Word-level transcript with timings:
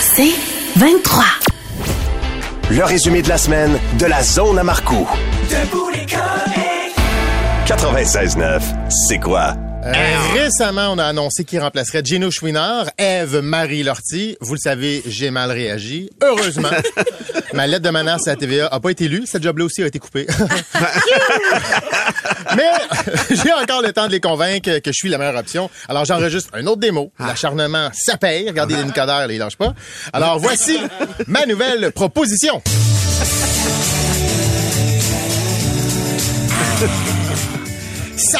C'est 0.00 0.32
23. 0.76 1.24
Le 2.70 2.84
résumé 2.84 3.22
de 3.22 3.28
la 3.28 3.38
semaine 3.38 3.78
de 3.98 4.06
la 4.06 4.22
zone 4.22 4.58
à 4.58 4.62
Marcoux. 4.62 5.08
Debout 5.48 5.88
les 5.90 6.06
comiques. 6.06 6.96
96.9, 7.66 8.60
c'est 8.88 9.18
quoi? 9.18 9.54
Euh, 9.82 10.18
récemment, 10.34 10.88
on 10.90 10.98
a 10.98 11.04
annoncé 11.06 11.44
qui 11.44 11.58
remplacerait 11.58 12.02
Gino 12.04 12.30
Chouinard, 12.30 12.90
Eve-Marie 12.98 13.82
Lortie. 13.82 14.36
Vous 14.40 14.54
le 14.54 14.58
savez, 14.58 15.02
j'ai 15.06 15.30
mal 15.30 15.50
réagi. 15.50 16.10
Heureusement, 16.22 16.68
ma 17.54 17.66
lettre 17.66 17.84
de 17.84 17.90
menace 17.90 18.28
à 18.28 18.32
la 18.32 18.36
TVA 18.36 18.66
a 18.66 18.78
pas 18.78 18.90
été 18.90 19.08
lue. 19.08 19.24
Cette 19.26 19.42
job-là 19.42 19.64
aussi 19.64 19.82
a 19.82 19.86
été 19.86 19.98
coupée. 19.98 20.26
Mais 22.56 22.70
j'ai 23.30 23.52
encore 23.52 23.80
le 23.80 23.92
temps 23.92 24.06
de 24.06 24.12
les 24.12 24.20
convaincre 24.20 24.78
que 24.80 24.92
je 24.92 24.96
suis 24.96 25.08
la 25.08 25.16
meilleure 25.16 25.36
option. 25.36 25.70
Alors 25.88 26.04
j'enregistre 26.04 26.50
un 26.52 26.66
autre 26.66 26.80
démo. 26.80 27.10
L'acharnement, 27.18 27.88
ça 27.94 28.18
paye. 28.18 28.48
Regardez 28.48 28.76
les 28.76 28.84
nicodères, 28.84 29.26
là, 29.26 29.32
ils 29.32 29.38
lâchent 29.38 29.56
pas. 29.56 29.74
Alors 30.12 30.38
voici 30.38 30.78
ma 31.26 31.46
nouvelle 31.46 31.92
proposition. 31.92 32.60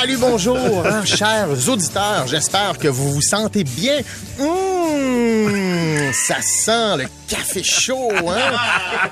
Salut, 0.01 0.17
bonjour, 0.17 0.87
hein, 0.87 1.05
chers 1.05 1.69
auditeurs. 1.69 2.27
J'espère 2.27 2.79
que 2.79 2.89
vous 2.89 3.13
vous 3.13 3.21
sentez 3.21 3.65
bien. 3.65 3.99
Mmh, 4.39 6.11
ça 6.15 6.41
sent 6.41 6.97
le 6.97 7.05
café 7.31 7.63
chaud, 7.63 8.11
hein? 8.29 8.57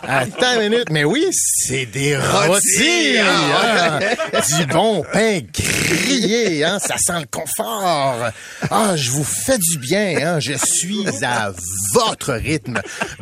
Attends 0.07 0.61
une 0.61 0.71
minute. 0.71 0.91
Mais 0.91 1.05
oui, 1.05 1.27
c'est 1.33 1.87
des 1.87 2.17
rôtis, 2.17 3.19
hein? 3.19 4.01
Du 4.59 4.67
bon 4.67 5.05
pain 5.13 5.41
grillé, 5.55 6.65
hein? 6.65 6.79
Ça 6.81 6.97
sent 6.99 7.21
le 7.21 7.27
confort. 7.27 8.17
Ah, 8.71 8.97
je 8.97 9.11
vous 9.11 9.25
fais 9.25 9.59
du 9.59 9.79
bien, 9.79 10.17
hein? 10.21 10.41
Je 10.41 10.55
suis 10.55 11.05
à 11.23 11.53
votre 11.95 12.33
rythme. 12.35 12.81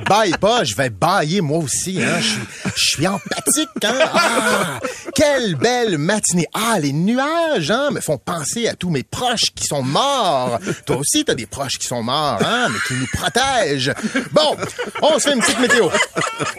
Baille 0.09 0.35
pas, 0.41 0.65
je 0.65 0.75
vais 0.75 0.91
bailler 0.91 1.41
moi 1.41 1.59
aussi, 1.59 2.03
hein? 2.03 2.19
Je 2.21 2.27
suis- 2.27 2.41
je 2.77 2.85
suis 2.97 3.07
empathique, 3.07 3.69
hein? 3.85 3.99
Ah, 4.15 4.81
quelle 5.15 5.55
belle 5.57 5.99
matinée. 5.99 6.47
Ah, 6.55 6.79
les 6.81 6.93
nuages, 6.93 7.71
hein, 7.71 7.91
me 7.91 8.01
font 8.01 8.19
penser 8.19 8.67
à 8.69 8.75
tous 8.75 8.91
mes 8.91 9.03
proches 9.03 9.51
qui 9.55 9.67
sont 9.67 9.83
morts. 9.83 10.59
Toi 10.87 10.97
aussi, 10.97 11.25
t'as 11.25 11.35
des 11.35 11.47
proches 11.47 11.79
qui 11.79 11.87
sont 11.87 12.03
morts, 12.03 12.39
hein, 12.45 12.69
mais 12.71 12.79
qui 12.87 12.95
nous 12.95 13.07
protègent. 13.13 13.93
Bon, 14.33 14.57
on 15.03 15.19
se 15.19 15.29
fait 15.29 15.35
une 15.35 15.41
petite 15.41 15.61
météo. 15.61 15.89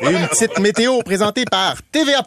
Une 0.02 0.28
petite 0.28 0.60
météo 0.60 1.02
présentée 1.04 1.46
par 1.46 1.76
TVA+. 1.92 2.22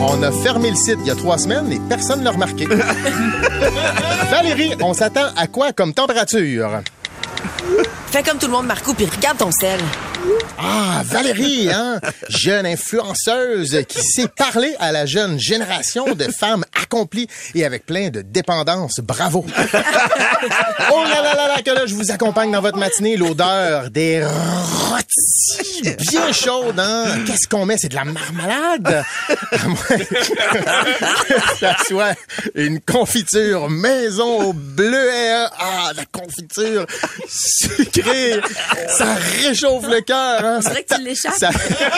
On 0.00 0.22
a 0.22 0.30
fermé 0.30 0.70
le 0.70 0.76
site 0.76 0.98
il 1.00 1.06
y 1.06 1.10
a 1.10 1.14
trois 1.14 1.38
semaines 1.38 1.72
et 1.72 1.80
personne 1.88 2.20
ne 2.20 2.24
l'a 2.24 2.30
remarqué. 2.32 2.66
Valérie, 4.30 4.74
on 4.80 4.94
s'attend 4.94 5.28
à 5.36 5.46
quoi 5.46 5.72
comme 5.72 5.94
température? 5.94 6.80
Fais 8.10 8.22
comme 8.22 8.38
tout 8.38 8.46
le 8.46 8.52
monde, 8.52 8.66
Marco, 8.66 8.94
puis 8.94 9.06
regarde 9.06 9.38
ton 9.38 9.50
sel. 9.50 9.80
Ah, 10.58 11.02
Valérie, 11.04 11.70
hein? 11.70 12.00
Jeune 12.28 12.66
influenceuse 12.66 13.82
qui 13.88 14.00
sait 14.02 14.28
parler 14.28 14.74
à 14.80 14.92
la 14.92 15.06
jeune 15.06 15.38
génération 15.38 16.14
de 16.14 16.24
femmes 16.24 16.64
accomplies 16.82 17.28
et 17.54 17.64
avec 17.64 17.86
plein 17.86 18.10
de 18.10 18.22
dépendance. 18.22 19.00
Bravo. 19.02 19.44
oh 19.48 21.04
là 21.04 21.22
là 21.22 21.34
là 21.34 21.48
là, 21.48 21.62
que 21.64 21.70
là, 21.70 21.86
je 21.86 21.94
vous 21.94 22.10
accompagne 22.10 22.50
dans 22.50 22.60
votre 22.60 22.78
matinée. 22.78 23.16
L'odeur 23.16 23.90
des 23.90 24.24
rôtis 24.24 25.82
bien 26.10 26.32
chaudes, 26.32 26.78
hein? 26.80 27.04
Qu'est-ce 27.26 27.48
qu'on 27.48 27.66
met? 27.66 27.76
C'est 27.78 27.88
de 27.88 27.94
la 27.94 28.04
marmalade? 28.04 29.04
Que 29.48 29.56
ça 31.60 31.76
soit 31.86 32.14
une 32.54 32.80
confiture 32.80 33.68
maison 33.68 34.48
au 34.48 34.52
bleuet. 34.52 35.46
Ah, 35.58 35.92
la 35.96 36.04
confiture 36.06 36.86
sucrée. 37.28 38.40
Ça 38.88 39.14
réchauffe 39.42 39.86
le 39.88 40.00
cœur, 40.00 40.15
hein? 40.42 40.60
C'est 40.62 40.70
vrai 40.70 40.82
que 40.84 40.94
tu 40.94 41.02
l'échappes. 41.02 41.34
Ça... 41.38 41.50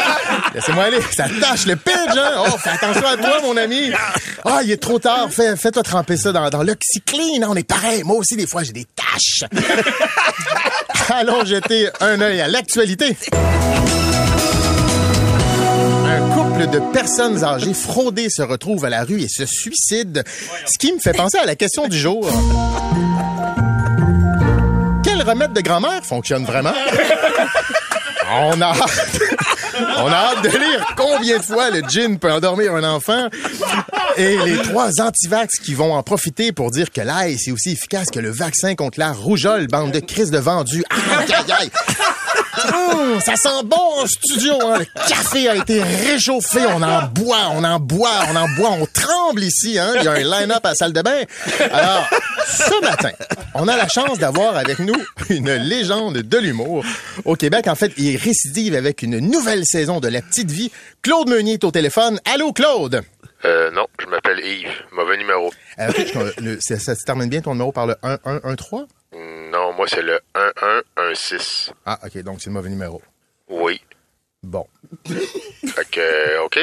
Laissez-moi 0.55 0.84
aller. 0.84 0.98
Ça 1.16 1.24
tâche 1.41 1.66
le 1.66 1.77
pitch, 1.77 1.94
hein? 2.16 2.44
Oh, 2.47 2.56
fais 2.58 2.70
attention 2.70 3.06
à 3.06 3.17
toi, 3.17 3.40
mon 3.42 3.56
ami. 3.56 3.92
Ah, 4.45 4.61
il 4.64 4.70
est 4.70 4.77
trop 4.83 4.98
tard. 4.98 5.29
Fais, 5.30 5.56
fais-toi 5.56 5.83
tremper 5.83 6.17
ça 6.17 6.33
dans, 6.33 6.48
dans 6.51 6.62
l'oxyclean. 6.62 7.42
hein? 7.42 7.46
On 7.51 7.57
est 7.57 7.68
pareil. 7.68 8.02
Moi 8.05 8.17
aussi, 8.17 8.36
des 8.36 8.46
fois, 8.46 8.62
j'ai 8.62 8.73
des 8.73 8.86
taches. 8.96 9.45
Allons 11.11 11.45
jeter 11.45 11.89
un 12.01 12.20
œil 12.20 12.40
à 12.40 12.48
l'actualité. 12.48 13.17
Un 16.11 16.34
couple 16.34 16.67
de 16.68 16.80
personnes 16.92 17.42
âgées 17.45 17.74
fraudées 17.74 18.28
se 18.30 18.42
retrouve 18.42 18.84
à 18.84 18.90
la 18.90 19.05
rue 19.05 19.20
et 19.23 19.28
se 19.28 19.46
suicide. 19.46 20.24
Ce 20.67 20.78
qui 20.78 20.92
me 20.92 20.98
fait 20.98 21.12
penser 21.12 21.39
à 21.39 21.45
la 21.46 21.55
question 21.57 21.86
du 21.89 21.98
jour. 21.98 22.28
Quel 25.05 25.23
remède 25.23 25.52
de 25.52 25.61
grand-mère 25.61 26.05
fonctionne 26.05 26.45
vraiment? 26.45 26.73
On 28.30 28.61
a 28.61 28.66
hâte, 28.66 29.20
on 29.98 30.06
a 30.06 30.14
hâte 30.14 30.42
de 30.42 30.48
lire 30.50 30.86
combien 30.96 31.39
de 31.39 31.42
fois 31.42 31.70
le 31.70 31.83
gin 31.89 32.18
peut 32.18 32.30
endormir 32.30 32.74
un 32.74 32.84
enfant 32.84 33.28
et 34.16 34.36
les 34.44 34.58
trois 34.58 35.00
antivax 35.00 35.58
qui 35.61 35.74
vont 35.74 35.94
en 35.94 36.02
profiter 36.02 36.52
pour 36.52 36.70
dire 36.70 36.90
que 36.90 37.00
l'ail, 37.00 37.39
c'est 37.39 37.52
aussi 37.52 37.70
efficace 37.70 38.08
que 38.11 38.18
le 38.20 38.30
vaccin 38.30 38.74
contre 38.74 38.98
la 38.98 39.12
rougeole, 39.12 39.66
bande 39.68 39.92
de 39.92 40.00
crises 40.00 40.30
de 40.30 40.39
vendus. 40.39 40.84
Aïe, 40.90 41.33
aïe, 41.33 41.52
aïe. 41.61 41.70
Hum, 42.74 43.20
ça 43.20 43.36
sent 43.36 43.63
bon 43.64 44.02
en 44.02 44.07
studio. 44.07 44.55
Hein? 44.67 44.79
Le 44.80 45.08
café 45.08 45.48
a 45.48 45.57
été 45.57 45.83
réchauffé. 45.83 46.61
On 46.69 46.83
en 46.83 47.02
boit, 47.07 47.51
on 47.55 47.64
en 47.64 47.79
boit, 47.79 48.11
on 48.30 48.36
en 48.36 48.48
boit. 48.57 48.70
On 48.70 48.86
tremble 48.86 49.42
ici. 49.42 49.79
Hein? 49.79 49.92
Il 49.96 50.02
y 50.05 50.08
a 50.08 50.13
un 50.13 50.19
line-up 50.41 50.64
à 50.64 50.70
la 50.70 50.74
salle 50.74 50.92
de 50.92 51.02
bain. 51.02 51.23
Alors, 51.73 52.08
ce 52.46 52.80
matin, 52.83 53.11
on 53.55 53.69
a 53.69 53.77
la 53.77 53.89
chance 53.89 54.19
d'avoir 54.19 54.57
avec 54.57 54.79
nous 54.80 54.96
une 55.30 55.52
légende 55.55 56.19
de 56.19 56.39
l'humour. 56.39 56.85
Au 57.24 57.36
Québec, 57.36 57.67
en 57.69 57.74
fait, 57.74 57.92
il 57.96 58.17
récidive 58.17 58.75
avec 58.75 59.02
une 59.02 59.19
nouvelle 59.19 59.64
saison 59.64 60.01
de 60.01 60.08
La 60.08 60.23
Petite 60.23 60.51
Vie. 60.51 60.70
Claude 61.02 61.29
Meunier 61.29 61.55
est 61.55 61.64
au 61.64 61.70
téléphone. 61.70 62.20
Allô, 62.33 62.52
Claude? 62.52 63.02
Euh, 63.45 63.70
non, 63.70 63.86
je 64.01 64.07
m'appelle 64.07 64.40
Yves. 64.45 64.69
Mauvais 64.92 65.17
numéro. 65.17 65.52
Euh, 65.79 65.89
je- 65.96 66.42
le- 66.42 66.58
ça, 66.61 66.79
ça 66.79 66.96
se 66.96 67.05
termine 67.05 67.29
bien 67.29 67.40
ton 67.40 67.52
numéro 67.52 67.70
par 67.70 67.86
le 67.86 67.95
1113? 68.27 68.86
Non, 69.13 69.73
moi, 69.73 69.86
c'est 69.89 70.02
le 70.02 70.20
1116. 70.96 71.73
Ah, 71.86 71.98
OK, 72.05 72.19
donc 72.23 72.41
c'est 72.41 72.51
le 72.51 72.55
mauvais 72.55 72.69
numéro. 72.69 73.02
Oui. 73.48 73.80
Bon. 74.42 74.67
Fait 75.07 75.91
que, 75.91 76.01
euh, 76.01 76.45
OK? 76.45 76.58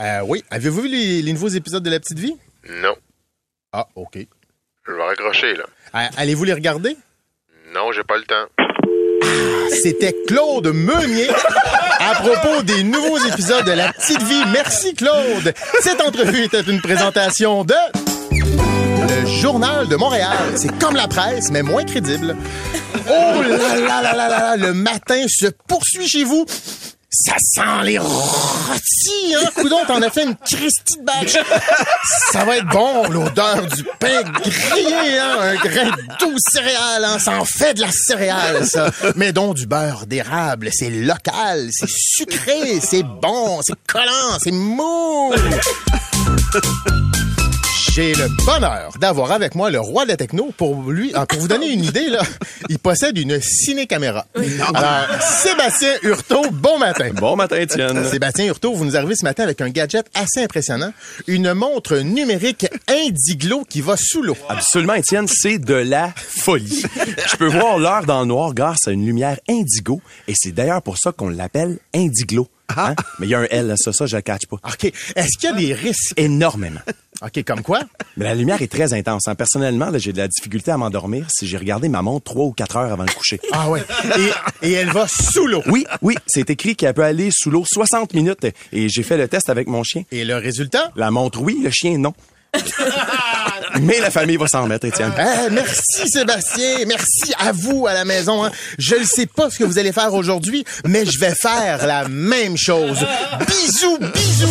Euh, 0.00 0.20
oui. 0.24 0.44
Avez-vous 0.50 0.82
vu 0.82 0.88
les, 0.88 1.22
les 1.22 1.32
nouveaux 1.32 1.48
épisodes 1.48 1.82
de 1.82 1.90
La 1.90 1.98
Petite 2.00 2.18
Vie? 2.18 2.36
Non. 2.68 2.96
Ah, 3.72 3.86
OK. 3.96 4.18
Je 4.86 4.92
vais 4.92 5.02
raccrocher, 5.02 5.54
là. 5.54 5.64
Euh, 5.94 6.06
Allez-vous 6.16 6.44
les 6.44 6.52
regarder? 6.52 6.96
Non, 7.74 7.90
j'ai 7.92 8.04
pas 8.04 8.16
le 8.16 8.24
temps. 8.24 8.46
C'était 9.82 10.14
Claude 10.28 10.68
Meunier 10.68 11.28
à 11.98 12.14
propos 12.14 12.62
des 12.62 12.84
nouveaux 12.84 13.18
épisodes 13.18 13.64
de 13.64 13.72
La 13.72 13.92
Petite 13.92 14.22
Vie. 14.22 14.42
Merci, 14.52 14.94
Claude. 14.94 15.52
Cette 15.80 16.00
entrevue 16.00 16.44
était 16.44 16.60
une 16.62 16.80
présentation 16.80 17.64
de... 17.64 17.74
Journal 19.26 19.88
de 19.88 19.96
Montréal. 19.96 20.54
C'est 20.56 20.76
comme 20.78 20.96
la 20.96 21.08
presse, 21.08 21.50
mais 21.50 21.62
moins 21.62 21.84
crédible. 21.84 22.36
Oh 23.08 23.42
là 23.42 23.80
là 23.80 24.02
là 24.02 24.12
là 24.14 24.28
là 24.28 24.56
le 24.56 24.72
matin 24.72 25.22
se 25.28 25.46
poursuit 25.68 26.08
chez 26.08 26.24
vous. 26.24 26.46
Ça 27.08 27.34
sent 27.38 27.84
les 27.84 27.98
rôtis, 27.98 29.34
hein? 29.34 29.48
Coudon, 29.54 29.78
t'en 29.86 30.02
as 30.02 30.10
fait 30.10 30.24
une 30.24 30.36
Christie 30.36 30.98
de 30.98 31.04
batch. 31.04 31.38
Ça 32.32 32.44
va 32.44 32.58
être 32.58 32.66
bon, 32.66 33.08
l'odeur 33.08 33.66
du 33.68 33.84
pain 33.98 34.22
grillé, 34.22 35.18
hein? 35.18 35.38
Un 35.40 35.54
grain 35.54 35.90
doux 36.20 36.36
céréales, 36.52 37.04
hein? 37.04 37.18
Ça 37.18 37.40
en 37.40 37.44
fait 37.46 37.74
de 37.74 37.82
la 37.82 37.90
céréale, 37.90 38.66
ça. 38.66 38.90
Mais 39.14 39.32
donc 39.32 39.54
du 39.54 39.66
beurre 39.66 40.06
d'érable, 40.06 40.68
c'est 40.72 40.90
local, 40.90 41.68
c'est 41.70 41.88
sucré, 41.88 42.80
c'est 42.82 43.04
bon, 43.04 43.60
c'est 43.62 43.76
collant, 43.86 44.38
c'est 44.42 44.52
mou. 44.52 45.32
J'ai 47.92 48.14
le 48.14 48.28
bonheur 48.44 48.92
d'avoir 49.00 49.32
avec 49.32 49.54
moi 49.54 49.70
le 49.70 49.80
roi 49.80 50.04
de 50.04 50.10
la 50.10 50.16
techno 50.16 50.50
pour 50.56 50.90
lui, 50.90 51.12
ah, 51.14 51.26
pour 51.26 51.40
vous 51.40 51.48
donner 51.48 51.72
une 51.72 51.84
idée, 51.84 52.08
là, 52.08 52.22
il 52.68 52.78
possède 52.78 53.16
une 53.16 53.40
ciné-caméra. 53.40 54.26
Alors, 54.74 55.22
Sébastien 55.22 55.94
Hurtaud, 56.02 56.50
bon 56.52 56.78
matin. 56.78 57.10
Bon 57.14 57.36
matin, 57.36 57.56
Étienne. 57.56 58.04
Sébastien 58.08 58.46
Hurtaud, 58.46 58.74
vous 58.74 58.84
nous 58.84 58.96
arrivez 58.96 59.16
ce 59.16 59.24
matin 59.24 59.44
avec 59.44 59.60
un 59.60 59.70
gadget 59.70 60.06
assez 60.14 60.42
impressionnant, 60.42 60.92
une 61.26 61.54
montre 61.54 61.96
numérique 61.98 62.66
Indiglo 62.88 63.64
qui 63.68 63.80
va 63.80 63.96
sous 63.96 64.22
l'eau. 64.22 64.36
Absolument, 64.48 64.94
Étienne, 64.94 65.26
c'est 65.28 65.58
de 65.58 65.74
la 65.74 66.12
folie. 66.16 66.82
Je 67.30 67.36
peux 67.36 67.48
voir 67.48 67.78
l'heure 67.78 68.04
dans 68.04 68.20
le 68.20 68.26
noir 68.26 68.54
grâce 68.54 68.86
à 68.86 68.90
une 68.90 69.06
lumière 69.06 69.38
indigo, 69.48 70.00
et 70.28 70.34
c'est 70.34 70.52
d'ailleurs 70.52 70.82
pour 70.82 70.98
ça 70.98 71.12
qu'on 71.12 71.28
l'appelle 71.28 71.78
Indiglo. 71.94 72.48
Hein? 72.76 72.94
Mais 73.18 73.26
il 73.26 73.30
y 73.30 73.34
a 73.34 73.40
un 73.40 73.46
L, 73.50 73.74
ça, 73.76 73.92
ça, 73.92 74.06
je 74.06 74.16
le 74.16 74.22
catch 74.22 74.46
pas. 74.46 74.56
OK. 74.56 74.84
Est-ce 74.84 75.38
qu'il 75.38 75.48
y 75.50 75.52
a 75.52 75.56
des 75.56 75.74
risques? 75.74 76.12
Énormément. 76.16 76.80
OK, 77.22 77.42
comme 77.44 77.62
quoi? 77.62 77.80
Mais 78.16 78.24
la 78.24 78.34
lumière 78.34 78.60
est 78.60 78.70
très 78.70 78.92
intense. 78.92 79.28
hein. 79.28 79.34
Personnellement, 79.34 79.90
j'ai 79.96 80.12
de 80.12 80.18
la 80.18 80.28
difficulté 80.28 80.70
à 80.70 80.76
m'endormir 80.76 81.26
si 81.30 81.46
j'ai 81.46 81.56
regardé 81.56 81.88
ma 81.88 82.02
montre 82.02 82.24
trois 82.24 82.44
ou 82.44 82.52
quatre 82.52 82.76
heures 82.76 82.92
avant 82.92 83.04
le 83.04 83.12
coucher. 83.12 83.40
Ah 83.52 83.70
ouais. 83.70 83.82
Et, 84.62 84.68
et 84.68 84.72
elle 84.72 84.90
va 84.90 85.06
sous 85.08 85.46
l'eau. 85.46 85.62
Oui, 85.66 85.86
oui, 86.02 86.16
c'est 86.26 86.50
écrit 86.50 86.76
qu'elle 86.76 86.92
peut 86.94 87.04
aller 87.04 87.30
sous 87.32 87.50
l'eau 87.50 87.64
60 87.66 88.12
minutes 88.14 88.46
et 88.72 88.88
j'ai 88.88 89.02
fait 89.02 89.16
le 89.16 89.28
test 89.28 89.48
avec 89.48 89.68
mon 89.68 89.82
chien. 89.82 90.02
Et 90.12 90.24
le 90.24 90.36
résultat? 90.36 90.92
La 90.96 91.10
montre, 91.10 91.40
oui, 91.40 91.60
le 91.62 91.70
chien, 91.70 91.96
non. 91.98 92.12
Mais 93.82 94.00
la 94.00 94.10
famille 94.10 94.36
va 94.36 94.46
s'en 94.48 94.62
remettre, 94.62 94.86
Étienne. 94.86 95.12
Eh, 95.18 95.50
merci 95.50 96.08
Sébastien, 96.08 96.78
merci 96.86 97.32
à 97.38 97.52
vous 97.52 97.86
à 97.86 97.94
la 97.94 98.04
maison. 98.04 98.44
hein. 98.44 98.50
Je 98.78 98.96
ne 98.96 99.04
sais 99.04 99.26
pas 99.26 99.50
ce 99.50 99.58
que 99.58 99.64
vous 99.64 99.78
allez 99.78 99.92
faire 99.92 100.12
aujourd'hui, 100.14 100.64
mais 100.86 101.04
je 101.06 101.18
vais 101.18 101.34
faire 101.34 101.86
la 101.86 102.08
même 102.08 102.56
chose. 102.56 103.04
Bisous, 103.46 103.98
bisous. 103.98 104.48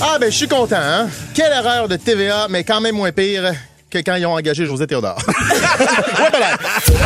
Ah 0.00 0.16
ben 0.20 0.30
je 0.30 0.36
suis 0.36 0.48
content. 0.48 0.76
Hein? 0.80 1.08
Quelle 1.34 1.52
erreur 1.52 1.88
de 1.88 1.96
TVA, 1.96 2.46
mais 2.48 2.62
quand 2.64 2.80
même 2.80 2.94
moins 2.96 3.10
pire 3.12 3.52
que 3.90 3.98
quand 3.98 4.14
ils 4.16 4.26
ont 4.26 4.34
engagé 4.34 4.64
José 4.66 4.86
Théodore. 4.86 5.18
Ouais, 6.18 6.28
voilà. 6.30 6.56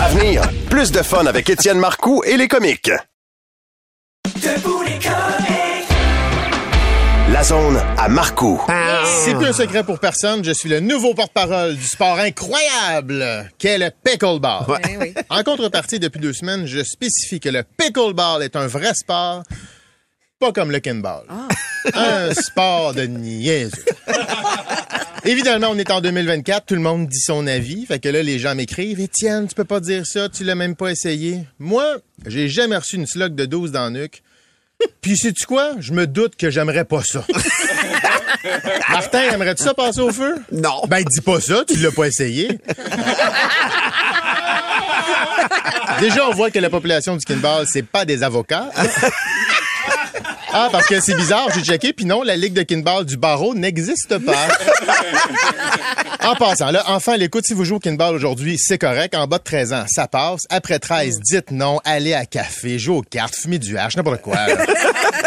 À 0.02 0.08
venir, 0.08 0.42
plus 0.70 0.90
de 0.90 1.02
fun 1.02 1.26
avec 1.26 1.48
Étienne 1.50 1.78
Marcoux 1.78 2.22
et 2.24 2.36
les 2.36 2.48
comiques. 2.48 2.90
Debout 4.36 4.40
les 4.42 4.60
comiques. 4.60 4.71
La 7.42 7.48
zone 7.48 7.82
à 7.98 8.08
Marcoux. 8.08 8.60
C'est 9.24 9.34
plus 9.34 9.46
un 9.46 9.52
secret 9.52 9.82
pour 9.82 9.98
personne, 9.98 10.44
je 10.44 10.52
suis 10.52 10.68
le 10.68 10.78
nouveau 10.78 11.12
porte-parole 11.12 11.74
du 11.74 11.82
sport 11.82 12.20
incroyable 12.20 13.50
qu'est 13.58 13.78
le 13.78 13.90
pickleball. 13.90 14.64
En 15.28 15.42
contrepartie, 15.42 15.98
depuis 15.98 16.20
deux 16.20 16.34
semaines, 16.34 16.66
je 16.66 16.84
spécifie 16.84 17.40
que 17.40 17.48
le 17.48 17.64
pickleball 17.64 18.44
est 18.44 18.54
un 18.54 18.68
vrai 18.68 18.94
sport, 18.94 19.42
pas 20.38 20.52
comme 20.52 20.70
le 20.70 20.78
kinball. 20.78 21.24
Un 21.94 22.32
sport 22.32 22.94
de 22.94 23.06
niaiseux. 23.06 23.86
Évidemment, 25.24 25.70
on 25.70 25.78
est 25.78 25.90
en 25.90 26.00
2024, 26.00 26.66
tout 26.66 26.74
le 26.76 26.80
monde 26.80 27.08
dit 27.08 27.18
son 27.18 27.48
avis, 27.48 27.86
fait 27.86 27.98
que 27.98 28.08
là, 28.08 28.22
les 28.22 28.38
gens 28.38 28.54
m'écrivent 28.54 29.00
«Étienne, 29.00 29.48
tu 29.48 29.56
peux 29.56 29.64
pas 29.64 29.80
dire 29.80 30.06
ça, 30.06 30.28
tu 30.28 30.44
l'as 30.44 30.54
même 30.54 30.76
pas 30.76 30.92
essayé.» 30.92 31.40
Moi, 31.58 31.96
j'ai 32.24 32.48
jamais 32.48 32.76
reçu 32.76 32.94
une 32.94 33.06
slug 33.08 33.34
de 33.34 33.46
12 33.46 33.72
dans 33.72 33.86
le 33.86 34.02
nuque. 34.02 34.22
Puis 35.00 35.16
sais-tu 35.16 35.46
quoi? 35.46 35.72
Je 35.78 35.92
me 35.92 36.06
doute 36.06 36.36
que 36.36 36.50
j'aimerais 36.50 36.84
pas 36.84 37.02
ça. 37.02 37.24
Martin, 38.90 39.22
aimerais-tu 39.32 39.62
ça 39.64 39.74
passer 39.74 40.00
au 40.00 40.10
feu? 40.10 40.36
Non. 40.50 40.82
Ben, 40.88 41.04
dis 41.04 41.20
pas 41.20 41.40
ça, 41.40 41.64
tu 41.66 41.76
l'as 41.76 41.90
pas 41.90 42.06
essayé. 42.06 42.48
Déjà, 46.00 46.28
on 46.28 46.32
voit 46.32 46.50
que 46.50 46.58
la 46.58 46.70
population 46.70 47.16
du 47.16 47.24
kinball, 47.24 47.66
c'est 47.68 47.86
pas 47.86 48.04
des 48.04 48.22
avocats. 48.22 48.70
Ah, 50.54 50.68
parce 50.70 50.86
que 50.86 51.00
c'est 51.00 51.14
bizarre, 51.14 51.48
j'ai 51.54 51.62
checké, 51.62 51.92
puis 51.92 52.04
non, 52.04 52.22
la 52.22 52.36
Ligue 52.36 52.52
de 52.52 52.62
kinball 52.62 53.04
du 53.04 53.16
barreau 53.16 53.54
n'existe 53.54 54.18
pas. 54.18 54.32
En 56.24 56.36
passant, 56.36 56.70
là, 56.70 56.84
enfant, 56.86 57.16
l'écoute, 57.16 57.44
si 57.44 57.52
vous 57.52 57.64
jouez 57.64 57.78
au 57.78 57.80
kinball 57.80 58.14
aujourd'hui, 58.14 58.56
c'est 58.56 58.78
correct. 58.78 59.12
En 59.16 59.26
bas 59.26 59.38
de 59.38 59.42
13 59.42 59.72
ans, 59.72 59.84
ça 59.88 60.06
passe. 60.06 60.42
Après 60.50 60.78
13, 60.78 61.18
dites 61.18 61.50
non, 61.50 61.80
allez 61.84 62.14
à 62.14 62.26
café, 62.26 62.78
jouez 62.78 62.98
aux 62.98 63.02
cartes, 63.02 63.34
fumez 63.34 63.58
du 63.58 63.76
hache, 63.76 63.96
n'importe 63.96 64.22
quoi. 64.22 64.36
là. 64.36 64.54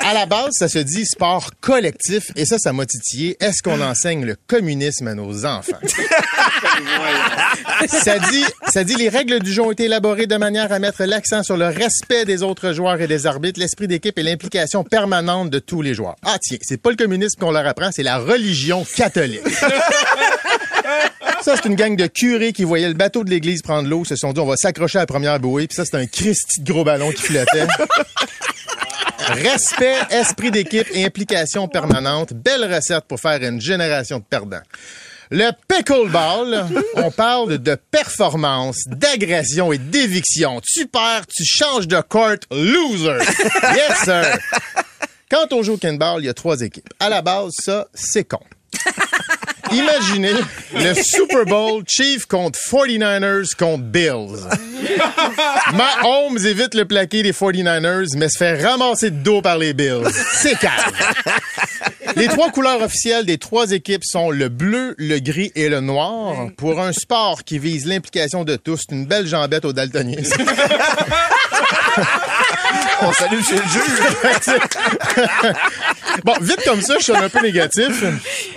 À 0.00 0.14
la 0.14 0.26
base, 0.26 0.50
ça 0.52 0.68
se 0.68 0.78
dit 0.78 1.04
sport 1.04 1.50
collectif, 1.60 2.30
et 2.36 2.44
ça, 2.44 2.58
ça 2.58 2.72
m'a 2.72 2.86
titillé. 2.86 3.36
Est-ce 3.40 3.62
qu'on 3.62 3.80
enseigne 3.80 4.24
le 4.24 4.36
communisme 4.46 5.08
à 5.08 5.14
nos 5.14 5.44
enfants? 5.44 5.78
ça 7.88 8.18
dit, 8.18 8.44
ça 8.68 8.84
dit 8.84 8.94
les 8.94 9.08
règles 9.08 9.40
du 9.40 9.52
jeu 9.52 9.62
ont 9.62 9.72
été 9.72 9.84
élaborées 9.84 10.26
de 10.26 10.36
manière 10.36 10.72
à 10.72 10.78
mettre 10.78 11.04
l'accent 11.04 11.42
sur 11.42 11.56
le 11.56 11.66
respect 11.66 12.24
des 12.24 12.42
autres 12.42 12.72
joueurs 12.72 13.00
et 13.00 13.06
des 13.06 13.26
arbitres, 13.26 13.60
l'esprit 13.60 13.88
d'équipe 13.88 14.18
et 14.18 14.22
l'implication 14.22 14.84
permanente 14.84 15.50
de 15.50 15.58
tous 15.58 15.82
les 15.82 15.94
joueurs. 15.94 16.16
Ah 16.24 16.36
tiens, 16.40 16.58
c'est 16.62 16.80
pas 16.80 16.90
le 16.90 16.96
communisme 16.96 17.38
qu'on 17.38 17.50
leur 17.50 17.66
apprend, 17.66 17.90
c'est 17.92 18.02
la 18.02 18.18
religion 18.18 18.84
catholique. 18.96 19.42
Ça, 21.42 21.54
c'est 21.56 21.68
une 21.68 21.76
gang 21.76 21.94
de 21.96 22.06
curés 22.06 22.52
qui 22.52 22.64
voyaient 22.64 22.88
le 22.88 22.94
bateau 22.94 23.24
de 23.24 23.30
l'église 23.30 23.62
prendre 23.62 23.88
l'eau, 23.88 24.04
se 24.04 24.16
sont 24.16 24.32
dit 24.32 24.40
on 24.40 24.46
va 24.46 24.56
s'accrocher 24.56 24.98
à 24.98 25.02
la 25.02 25.06
première 25.06 25.38
bouée, 25.38 25.66
puis 25.66 25.76
ça, 25.76 25.84
c'est 25.84 25.96
un 25.96 26.06
Christi 26.06 26.60
de 26.60 26.70
gros 26.72 26.84
ballon 26.84 27.10
qui 27.10 27.22
flottait. 27.22 27.66
Respect, 29.30 29.98
esprit 30.10 30.50
d'équipe 30.50 30.86
et 30.92 31.04
implication 31.04 31.68
permanente. 31.68 32.32
Belle 32.32 32.72
recette 32.72 33.04
pour 33.06 33.20
faire 33.20 33.42
une 33.42 33.60
génération 33.60 34.18
de 34.18 34.24
perdants. 34.24 34.62
Le 35.30 35.50
pickleball, 35.68 36.66
on 36.94 37.10
parle 37.10 37.58
de 37.58 37.74
performance, 37.74 38.84
d'agression 38.86 39.72
et 39.72 39.78
d'éviction. 39.78 40.60
Tu 40.64 40.86
perds, 40.86 41.26
tu 41.26 41.44
changes 41.44 41.86
de 41.86 42.00
court, 42.00 42.38
loser. 42.50 43.24
Yes, 43.74 44.04
sir. 44.04 44.38
Quand 45.30 45.52
on 45.52 45.62
joue 45.62 45.74
au 45.74 45.76
kinball, 45.76 46.22
il 46.22 46.26
y 46.26 46.28
a 46.30 46.34
trois 46.34 46.62
équipes. 46.62 46.88
À 46.98 47.10
la 47.10 47.20
base, 47.20 47.52
ça, 47.62 47.86
c'est 47.92 48.24
con. 48.24 48.40
Imaginez 49.72 50.34
le 50.74 50.94
Super 50.94 51.44
Bowl 51.44 51.82
Chief 51.86 52.26
contre 52.26 52.58
49ers 52.58 53.54
contre 53.56 53.82
Bills. 53.82 54.48
Mahomes 55.74 56.38
évite 56.38 56.74
le 56.74 56.84
plaqué 56.84 57.22
des 57.22 57.32
49ers, 57.32 58.16
mais 58.16 58.28
se 58.28 58.38
fait 58.38 58.62
ramasser 58.62 59.10
de 59.10 59.16
dos 59.16 59.42
par 59.42 59.58
les 59.58 59.72
Bills. 59.72 60.08
C'est 60.34 60.58
calme. 60.58 60.74
Les 62.16 62.26
trois 62.28 62.50
couleurs 62.50 62.82
officielles 62.82 63.26
des 63.26 63.38
trois 63.38 63.70
équipes 63.72 64.04
sont 64.04 64.30
le 64.30 64.48
bleu, 64.48 64.94
le 64.98 65.18
gris 65.18 65.52
et 65.54 65.68
le 65.68 65.80
noir. 65.80 66.48
Pour 66.56 66.80
un 66.80 66.92
sport 66.92 67.44
qui 67.44 67.58
vise 67.58 67.86
l'implication 67.86 68.44
de 68.44 68.56
tous, 68.56 68.80
c'est 68.88 68.94
une 68.94 69.06
belle 69.06 69.26
jambette 69.26 69.64
au 69.64 69.72
daltonisme. 69.72 70.42
On 73.02 73.12
salue 73.12 73.42
chez 73.42 73.56
le 73.56 73.62
juge. 73.62 74.02
Bon, 76.24 76.34
vite 76.40 76.62
comme 76.64 76.82
ça, 76.82 76.94
je 76.98 77.04
suis 77.04 77.16
un 77.16 77.28
peu 77.28 77.40
négatif. 77.40 78.04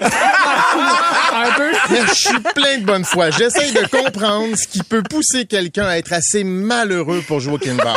un 0.02 1.52
peu. 1.56 1.72
Mais 1.90 2.00
je 2.08 2.14
suis 2.14 2.40
plein 2.56 2.78
de 2.80 2.86
bonne 2.86 3.06
foi. 3.06 3.30
J'essaye 3.30 3.72
de 3.72 3.86
comprendre 3.88 4.56
ce 4.58 4.68
qui 4.68 4.84
peut 4.84 5.04
pousser 5.04 5.46
quelqu'un 5.46 5.88
à 5.88 5.98
être 5.98 6.14
assez 6.14 6.44
malheureux 6.44 7.24
pour 7.28 7.40
jouer 7.40 7.54
au 7.54 7.58
kinball. 7.58 7.96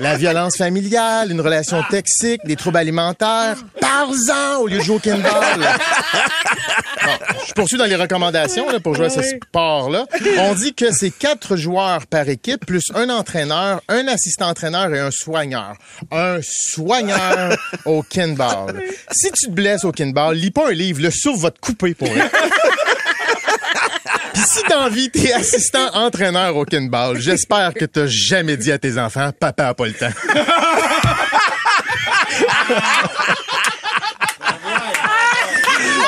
La 0.00 0.16
violence 0.16 0.56
familiale, 0.56 1.30
une 1.30 1.40
relation 1.40 1.82
toxique, 1.88 2.40
des 2.44 2.56
troubles 2.56 2.78
alimentaires. 2.78 3.56
Parle-en 3.80 4.60
au 4.60 4.66
lieu 4.66 4.78
de 4.78 4.82
jouer 4.82 4.96
au 4.96 5.00
kinball. 5.00 5.60
Bon, 7.04 7.12
je 7.46 7.52
poursuis 7.52 7.78
dans 7.78 7.84
les 7.84 7.94
recommandations 7.94 8.68
là, 8.68 8.80
pour 8.80 8.94
jouer 8.94 9.06
à 9.06 9.10
ce 9.10 9.22
sport-là. 9.22 10.06
On 10.38 10.54
dit 10.54 10.74
que 10.74 10.90
c'est 10.92 11.10
quatre 11.10 11.56
joueurs 11.56 12.06
par 12.08 12.28
équipe, 12.28 12.66
plus 12.66 12.82
un 12.94 13.10
entraîneur, 13.10 13.80
un 13.88 14.08
assistant-entraîneur 14.08 14.92
et 14.92 14.98
un 14.98 15.10
soigneur. 15.12 15.74
Un 16.10 16.38
soigneur 16.42 17.56
au 17.84 18.02
kinball. 18.02 18.65
Si 19.10 19.30
tu 19.32 19.46
te 19.46 19.50
blesses 19.50 19.84
au 19.84 19.92
kinball, 19.92 20.36
lis 20.36 20.50
pas 20.50 20.68
un 20.68 20.72
livre, 20.72 21.02
le 21.02 21.10
souffle 21.10 21.40
va 21.40 21.50
te 21.50 21.60
couper 21.60 21.94
pour 21.94 22.08
vrai. 22.08 22.30
Puis 24.34 24.42
si 24.42 24.62
t'as 24.68 24.80
envie, 24.80 25.10
t'es 25.10 25.32
assistant-entraîneur 25.32 26.56
au 26.56 26.64
kinball, 26.64 27.18
j'espère 27.18 27.72
que 27.74 27.84
t'as 27.84 28.06
jamais 28.06 28.56
dit 28.56 28.70
à 28.70 28.78
tes 28.78 28.98
enfants, 28.98 29.30
papa 29.38 29.68
a 29.68 29.74
pas 29.74 29.86
le 29.86 29.94
temps. 29.94 30.10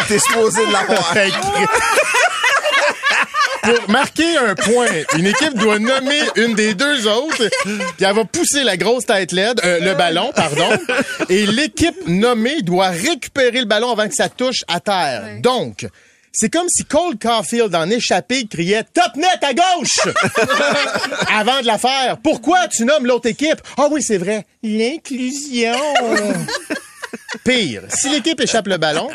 T'es 0.09 0.19
supposé 0.19 0.67
de 0.67 0.73
l'avoir. 0.73 1.15
Pour 3.69 3.91
marquer 3.91 4.37
un 4.39 4.55
point, 4.55 4.89
une 5.17 5.27
équipe 5.27 5.55
doit 5.55 5.79
nommer 5.79 6.21
une 6.37 6.55
des 6.55 6.75
deux 6.75 7.07
autres, 7.07 7.49
puis 7.65 8.07
elle 8.07 8.15
va 8.15 8.25
pousser 8.25 8.65
la 8.65 8.77
grosse 8.77 9.05
tête 9.05 9.33
LED, 9.33 9.61
euh, 9.65 9.81
le 9.81 9.95
ballon, 9.95 10.33
pardon, 10.35 10.71
et 11.29 11.47
l'équipe 11.47 12.07
nommée 12.07 12.63
doit 12.63 12.89
récupérer 12.89 13.61
le 13.61 13.67
ballon 13.67 13.91
avant 13.93 14.09
que 14.09 14.15
ça 14.15 14.29
touche 14.31 14.65
à 14.69 14.81
terre. 14.81 15.25
Donc, 15.41 15.87
c'est 16.33 16.49
comme 16.49 16.69
si 16.69 16.85
Cole 16.85 17.19
Caulfield 17.19 17.75
en 17.75 17.91
échappé 17.91 18.47
criait 18.47 18.85
Top 18.95 19.17
net 19.17 19.43
à 19.43 19.53
gauche 19.53 19.99
avant 21.29 21.61
de 21.61 21.67
la 21.67 21.79
faire. 21.79 22.19
Pourquoi 22.23 22.69
tu 22.69 22.85
nommes 22.85 23.07
l'autre 23.07 23.29
équipe? 23.29 23.61
Ah 23.77 23.89
oui, 23.91 24.03
c'est 24.03 24.19
vrai, 24.19 24.47
l'inclusion. 24.63 25.75
Pire, 27.45 27.83
si 27.89 28.09
l'équipe 28.09 28.41
échappe 28.41 28.67
le 28.69 28.79
ballon, 28.79 29.09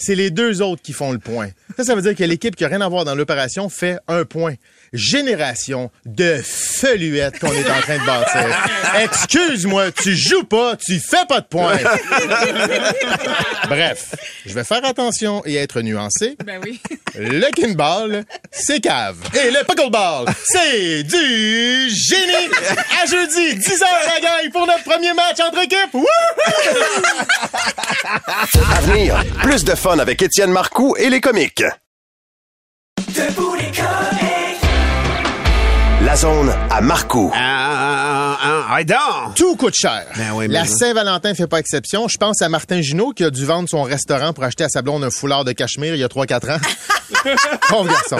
c'est 0.00 0.14
les 0.14 0.30
deux 0.30 0.62
autres 0.62 0.82
qui 0.82 0.92
font 0.92 1.12
le 1.12 1.18
point. 1.18 1.48
Ça, 1.76 1.84
ça 1.84 1.94
veut 1.94 2.02
dire 2.02 2.14
que 2.16 2.24
l'équipe 2.24 2.56
qui 2.56 2.64
a 2.64 2.68
rien 2.68 2.80
à 2.80 2.88
voir 2.88 3.04
dans 3.04 3.14
l'opération 3.14 3.68
fait 3.68 3.98
un 4.08 4.24
point. 4.24 4.54
Génération 4.92 5.90
de 6.04 6.40
feluettes 6.44 7.38
qu'on 7.38 7.52
est 7.52 7.70
en 7.70 7.80
train 7.80 7.98
de 7.98 8.06
bâtir. 8.06 8.46
Excuse-moi, 9.02 9.92
tu 9.92 10.16
joues 10.16 10.44
pas, 10.44 10.76
tu 10.76 10.98
fais 10.98 11.24
pas 11.28 11.40
de 11.40 11.46
points. 11.46 11.78
Bref, 13.68 14.14
je 14.44 14.52
vais 14.52 14.64
faire 14.64 14.84
attention 14.84 15.42
et 15.46 15.56
être 15.56 15.80
nuancé. 15.82 16.36
Ben 16.44 16.60
oui. 16.64 16.80
Le 17.14 17.50
kinball, 17.52 18.24
c'est 18.50 18.80
cave. 18.80 19.16
Et 19.34 19.50
le 19.50 19.64
pickleball, 19.64 20.26
c'est 20.44 21.02
du 21.04 21.90
génie. 21.90 22.48
À 23.02 23.06
jeudi, 23.06 23.58
10h 23.58 23.84
la 24.14 24.20
gang 24.20 24.50
pour 24.52 24.66
notre 24.66 24.84
premier 24.84 25.12
match 25.14 25.38
entre 25.40 25.62
équipes. 25.62 25.94
Wouhou! 25.94 26.06
À 28.76 28.80
venir, 28.82 29.24
plus 29.42 29.64
de 29.64 29.74
fun 29.74 29.98
avec 29.98 30.20
Étienne 30.22 30.50
Marcoux 30.50 30.96
et 30.98 31.10
les 31.10 31.20
comiques. 31.20 31.62
Debout 33.08 33.14
les 33.14 33.28
comiques. 33.30 33.49
La 36.10 36.16
zone 36.16 36.48
à. 36.48 36.80
Ah, 37.34 38.36
ah, 38.42 38.66
ah, 38.68 38.82
donc. 38.82 39.36
Tout 39.36 39.54
coûte 39.54 39.76
cher. 39.76 40.06
Ben 40.16 40.32
oui, 40.34 40.48
la. 40.48 40.66
Saint-Valentin 40.66 41.34
fait 41.34 41.46
pas 41.46 41.60
exception. 41.60 42.08
Je 42.08 42.18
pense 42.18 42.42
à 42.42 42.48
Martin 42.48 42.82
Junot 42.82 43.12
qui 43.12 43.22
a 43.22 43.30
dû 43.30 43.44
vendre 43.44 43.68
son 43.68 43.84
restaurant 43.84 44.32
pour 44.32 44.42
acheter 44.42 44.64
à 44.64 44.68
sa 44.68 44.82
blonde 44.82 45.04
un 45.04 45.10
foulard 45.10 45.44
de 45.44 45.52
cachemire 45.52 45.94
il 45.94 46.00
y 46.00 46.02
a 46.02 46.08
3-4 46.08 46.56
ans. 46.56 46.58
Pauvre 47.68 47.86
garçon. 47.92 48.16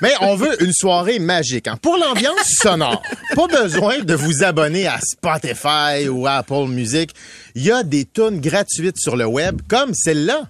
Mais 0.00 0.12
on 0.20 0.36
veut 0.36 0.62
une 0.62 0.72
soirée 0.72 1.18
magique. 1.18 1.66
hein. 1.66 1.76
Pour 1.82 1.96
l'ambiance 1.96 2.52
sonore, 2.62 3.02
pas 3.34 3.48
besoin 3.48 3.98
de 3.98 4.14
vous 4.14 4.44
abonner 4.44 4.86
à 4.86 5.00
Spotify 5.00 6.08
ou 6.08 6.28
Apple 6.28 6.68
Music. 6.68 7.10
Il 7.56 7.64
y 7.64 7.72
a 7.72 7.82
des 7.82 8.04
tunes 8.04 8.38
gratuites 8.40 8.98
sur 8.98 9.16
le 9.16 9.26
web 9.26 9.60
comme 9.68 9.92
celle-là. 9.92 10.42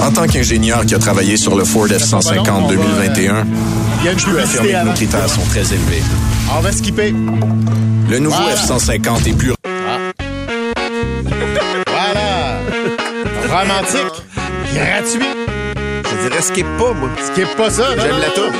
En 0.00 0.12
tant 0.12 0.28
qu'ingénieur 0.28 0.86
qui 0.86 0.94
a 0.94 1.00
travaillé 1.00 1.36
sur 1.36 1.56
le 1.56 1.64
Ford 1.64 1.88
F-150 1.88 2.68
2021, 2.68 3.46
Il 4.00 4.06
y 4.06 4.08
a 4.08 4.12
une 4.12 4.18
je 4.18 4.26
peux 4.26 4.40
affirmer 4.40 4.72
que 4.72 4.84
nos 4.86 4.92
critères 4.92 5.28
sont 5.28 5.42
très 5.46 5.60
élevés. 5.60 6.02
On 6.56 6.60
va 6.60 6.72
skipper. 6.72 7.14
Le 8.08 8.18
nouveau 8.18 8.36
Voilà. 8.36 8.56
F-150 8.56 9.28
est 9.28 9.32
plus 9.36 9.52
Voilà. 11.86 12.58
Romantique. 13.48 14.22
Gratuit. 14.74 15.26
Je 15.76 16.28
dirais 16.28 16.42
skip 16.42 16.66
pas, 16.78 16.92
moi. 16.94 17.08
Skip 17.22 17.56
pas 17.56 17.70
ça. 17.70 17.94
non, 17.94 18.02
J'aime 18.02 18.18
la 18.20 18.30
toune. 18.30 18.52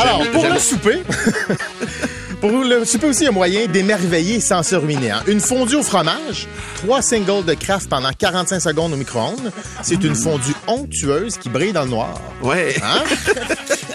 Alors, 0.00 0.22
pour 0.32 0.44
le 0.52 0.58
souper, 0.58 1.02
pour 2.44 2.62
le 2.62 2.84
souper 2.84 3.06
aussi, 3.06 3.22
il 3.22 3.24
y 3.24 3.28
a 3.28 3.32
moyen 3.32 3.66
d'émerveiller 3.68 4.38
sans 4.38 4.62
se 4.62 4.76
ruiner. 4.76 5.10
hein. 5.12 5.22
Une 5.26 5.40
fondue 5.40 5.76
au 5.76 5.82
fromage, 5.82 6.46
trois 6.76 7.00
singles 7.00 7.46
de 7.46 7.54
craft 7.54 7.88
pendant 7.88 8.10
45 8.12 8.60
secondes 8.60 8.92
au 8.92 8.96
micro-ondes. 8.96 9.50
C'est 9.82 10.04
une 10.04 10.14
fondue 10.14 10.52
onctueuse 10.66 11.38
qui 11.38 11.48
brille 11.48 11.72
dans 11.72 11.84
le 11.84 11.88
noir. 11.88 12.20
Ouais. 12.42 12.76
Hein? 12.82 13.02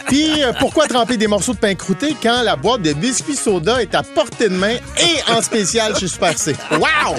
Puis, 0.08 0.42
euh, 0.42 0.52
pourquoi 0.60 0.88
tremper 0.88 1.16
des 1.18 1.28
morceaux 1.28 1.54
de 1.54 1.60
pain 1.60 1.76
croûté 1.76 2.16
quand 2.24 2.42
la 2.42 2.56
boîte 2.56 2.82
de 2.82 2.94
biscuits 2.94 3.36
soda 3.36 3.84
est 3.84 3.94
à 3.94 4.02
portée 4.02 4.50
de 4.50 4.56
main 4.56 4.78
et 4.98 5.32
en 5.32 5.44
spécial 5.44 5.96
chez 5.96 6.08
Super 6.08 6.36
C? 6.36 6.56
Wow! 6.72 7.18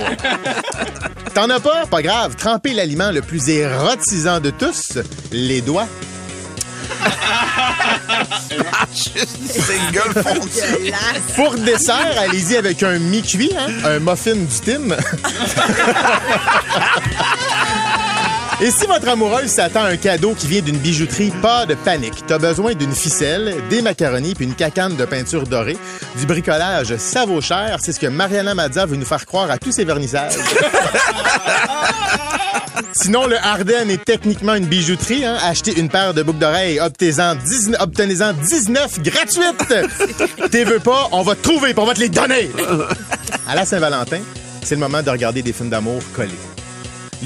T'en 1.32 1.49
as 1.49 1.60
pas? 1.60 1.87
Pas 1.87 2.02
grave. 2.02 2.34
Tremper 2.34 2.72
l'aliment 2.72 3.12
le 3.12 3.22
plus 3.22 3.49
érotisant 3.49 4.40
de 4.40 4.50
tous, 4.50 4.99
les 5.30 5.60
doigts. 5.60 5.87
Pour 11.37 11.55
dessert, 11.55 12.14
allez-y 12.19 12.57
avec 12.57 12.83
un 12.83 12.99
mi-cuit, 12.99 13.52
hein? 13.57 13.69
un 13.85 13.99
muffin 13.99 14.35
du 14.35 14.61
Tim. 14.64 14.97
Et 18.62 18.71
si 18.71 18.85
votre 18.85 19.09
amoureuse 19.09 19.49
s'attend 19.49 19.85
à 19.85 19.88
un 19.88 19.97
cadeau 19.97 20.35
qui 20.35 20.47
vient 20.47 20.61
d'une 20.61 20.76
bijouterie, 20.76 21.31
pas 21.40 21.64
de 21.64 21.75
panique. 21.75 22.26
T'as 22.26 22.37
besoin 22.37 22.75
d'une 22.75 22.95
ficelle, 22.95 23.57
des 23.71 23.81
macaronis 23.81 24.35
puis 24.35 24.45
une 24.45 24.55
cacane 24.55 24.97
de 24.97 25.05
peinture 25.07 25.45
dorée. 25.45 25.79
Du 26.19 26.26
bricolage, 26.26 26.95
ça 26.99 27.25
vaut 27.25 27.40
cher. 27.40 27.79
C'est 27.81 27.93
ce 27.93 28.00
que 28.00 28.07
Mariana 28.07 28.55
Mazza 28.55 28.85
veut 28.85 28.97
nous 28.97 29.07
faire 29.07 29.25
croire 29.25 29.50
à 29.50 29.57
tous 29.57 29.73
ses 29.73 29.85
vernissages. 29.85 30.35
Sinon, 32.92 33.26
le 33.26 33.37
Ardennes 33.37 33.90
est 33.90 34.04
techniquement 34.04 34.54
une 34.54 34.66
bijouterie. 34.66 35.25
Hein? 35.25 35.37
Achetez 35.42 35.78
une 35.78 35.88
paire 35.88 36.14
de 36.14 36.22
boucles 36.22 36.38
d'oreilles, 36.38 36.80
obtenez-en 36.80 37.34
19, 37.34 37.80
obtenez-en 37.80 38.32
19 38.32 39.00
gratuites. 39.00 39.75
T'es 40.50 40.64
veux 40.64 40.80
pas, 40.80 41.08
on 41.12 41.22
va 41.22 41.34
te 41.34 41.42
trouver, 41.42 41.72
puis 41.72 41.82
on 41.82 41.87
va 41.87 41.94
te 41.94 42.00
les 42.00 42.08
donner. 42.08 42.50
À 43.49 43.54
la 43.54 43.64
Saint-Valentin, 43.64 44.20
c'est 44.62 44.75
le 44.75 44.80
moment 44.80 45.02
de 45.02 45.10
regarder 45.10 45.42
des 45.42 45.52
films 45.52 45.70
d'amour 45.70 46.02
collés. 46.14 46.30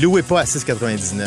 Louez 0.00 0.22
pas 0.22 0.40
à 0.40 0.44
6,99. 0.44 1.26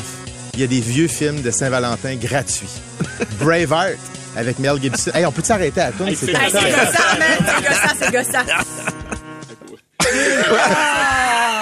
Il 0.54 0.62
y 0.62 0.64
a 0.64 0.68
des 0.68 0.80
vieux 0.80 1.08
films 1.08 1.42
de 1.42 1.52
Saint-Valentin 1.52 2.16
gratuits. 2.16 2.70
Braveheart 3.40 3.98
avec 4.36 4.60
Mel 4.60 4.82
Gibson. 4.82 5.12
Hey, 5.14 5.26
on 5.26 5.32
peut 5.32 5.44
s'arrêter 5.44 5.82
à 5.82 5.88
la 5.88 5.92
tourne? 5.92 6.12
C'est 6.16 6.32
gossant, 6.32 6.62
man. 6.62 7.38
C'est 7.46 7.62
gossant, 7.64 7.96
c'est 8.00 8.12
gossant. 8.12 8.46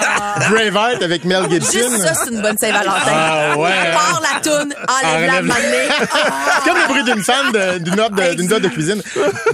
Braveheart 0.50 1.02
avec 1.02 1.24
Mel 1.24 1.48
Gibson. 1.50 1.72
Juste 1.78 1.98
ça, 2.02 2.14
c'est 2.14 2.30
une 2.30 2.40
bonne 2.42 2.56
Saint-Valentin. 2.58 3.00
Ah 3.06 3.56
ouais. 3.58 3.92
Part 3.92 4.22
la 4.22 4.40
toune, 4.40 4.74
enlève-la, 4.88 5.32
Enlève-la. 5.38 5.42
m'amener. 5.42 5.88
C'est 5.98 6.68
comme 6.70 6.78
le 6.78 6.88
bruit 6.88 7.04
d'une 7.04 7.22
femme 7.22 7.78
d'une 7.80 7.94
note 7.96 8.12
de, 8.14 8.34
d'une 8.34 8.48
note 8.48 8.62
de 8.62 8.68
cuisine. 8.68 9.02